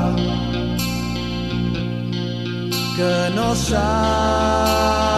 Que 2.97 3.15
no 3.39 3.49
sap 3.63 5.10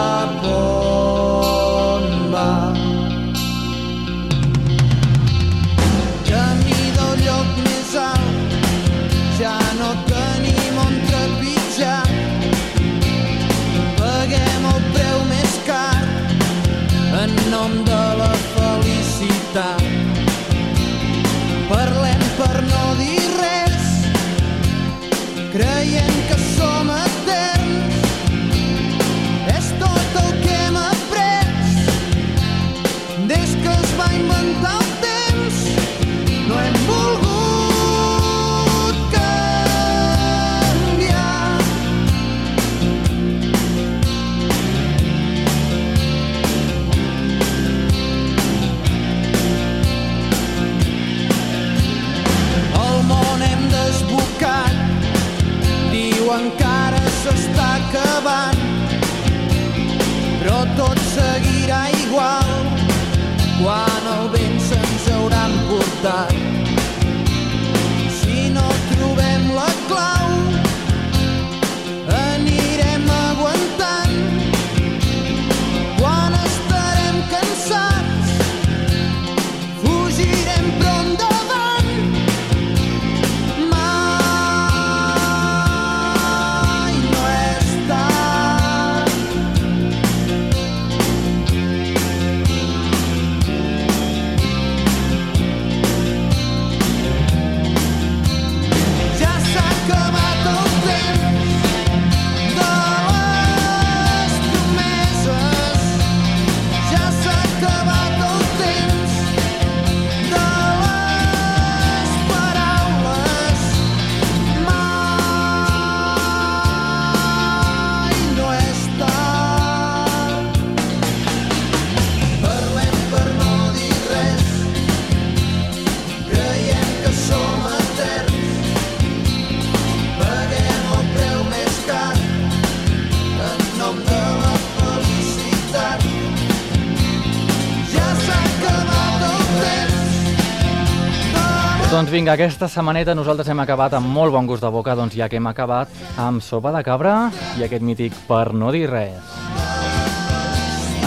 vinga, 142.13 142.35
aquesta 142.35 142.67
setmaneta 142.69 143.15
nosaltres 143.17 143.47
hem 143.49 143.57
acabat 143.63 143.95
amb 143.97 144.05
molt 144.13 144.35
bon 144.35 144.45
gust 144.45 144.61
de 144.61 144.69
boca, 144.69 144.93
doncs 144.93 145.15
ja 145.17 145.25
que 145.31 145.39
hem 145.39 145.47
acabat 145.49 145.89
amb 146.21 146.43
sopa 146.45 146.69
de 146.75 146.83
cabra 146.85 147.13
i 147.57 147.63
aquest 147.65 147.81
mític 147.81 148.13
per 148.27 148.51
no 148.53 148.69
dir 148.75 148.83
res. 148.91 149.31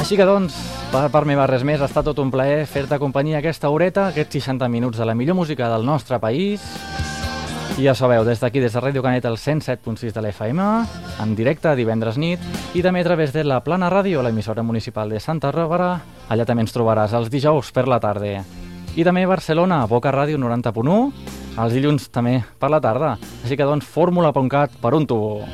Així 0.01 0.19
que 0.19 0.27
doncs, 0.27 0.57
per 0.91 1.05
part 1.15 1.29
meva 1.31 1.47
res 1.47 1.63
més, 1.63 1.85
estat 1.85 2.09
tot 2.11 2.19
un 2.19 2.33
plaer 2.35 2.67
fer-te 2.67 2.99
companyia 2.99 3.39
aquesta 3.39 3.71
horeta, 3.71 4.09
aquests 4.11 4.41
60 4.41 4.67
minuts 4.73 4.99
de 4.99 5.07
la 5.07 5.15
millor 5.15 5.39
música 5.39 5.71
del 5.71 5.87
nostre 5.87 6.19
país. 6.19 6.67
I 7.79 7.87
ja 7.87 7.95
sabeu, 7.95 8.27
des 8.27 8.43
d'aquí, 8.43 8.59
des 8.59 8.75
de 8.75 8.83
Ràdio 8.83 9.07
Canet, 9.07 9.31
el 9.31 9.39
107.6 9.39 10.11
de 10.11 10.27
l'FM, 10.27 10.61
en 11.23 11.39
directe 11.39 11.77
divendres 11.79 12.19
nit, 12.19 12.43
i 12.75 12.83
també 12.83 13.07
a 13.07 13.13
través 13.13 13.31
de 13.37 13.47
la 13.47 13.63
Plana 13.63 13.93
Ràdio, 13.95 14.27
l'emissora 14.27 14.67
municipal 14.67 15.15
de 15.15 15.23
Santa 15.23 15.55
Bàrbara. 15.55 16.01
Allà 16.27 16.49
també 16.49 16.67
ens 16.67 16.75
trobaràs 16.75 17.15
els 17.15 17.31
dijous 17.31 17.71
per 17.71 17.87
la 17.87 18.03
tarda. 18.03 18.41
I 18.97 19.05
també 19.05 19.27
Barcelona, 19.29 19.83
Boca 19.85 20.09
Ràdio 20.09 20.39
90.1, 20.41 20.95
els 21.61 21.75
dilluns 21.77 22.07
també 22.09 22.39
per 22.57 22.71
la 22.73 22.81
tarda. 22.81 23.11
Així 23.45 23.59
que 23.61 23.67
doncs, 23.69 23.85
fórmula.cat 23.93 24.79
per 24.81 24.95
un 24.97 25.05
tubo. 25.05 25.45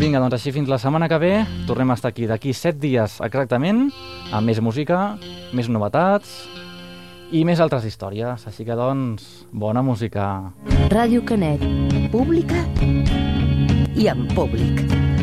Vinga, 0.00 0.18
doncs 0.18 0.34
així 0.40 0.50
fins 0.50 0.66
la 0.66 0.80
setmana 0.82 1.06
que 1.06 1.20
ve. 1.22 1.32
Tornem 1.68 1.94
a 1.94 1.94
estar 1.94 2.10
aquí 2.10 2.26
d'aquí 2.26 2.50
7 2.50 2.82
dies 2.82 3.20
exactament, 3.22 3.86
amb 4.34 4.50
més 4.50 4.58
música, 4.58 5.14
més 5.54 5.70
novetats 5.70 6.34
i 7.30 7.44
més 7.46 7.62
altres 7.62 7.86
històries. 7.86 8.48
Així 8.50 8.66
que 8.66 8.74
doncs, 8.82 9.46
bona 9.54 9.86
música. 9.86 10.50
Ràdio 10.90 11.22
Canet, 11.22 11.62
pública 12.10 12.66
i 13.94 14.10
en 14.10 14.26
públic. 14.34 15.13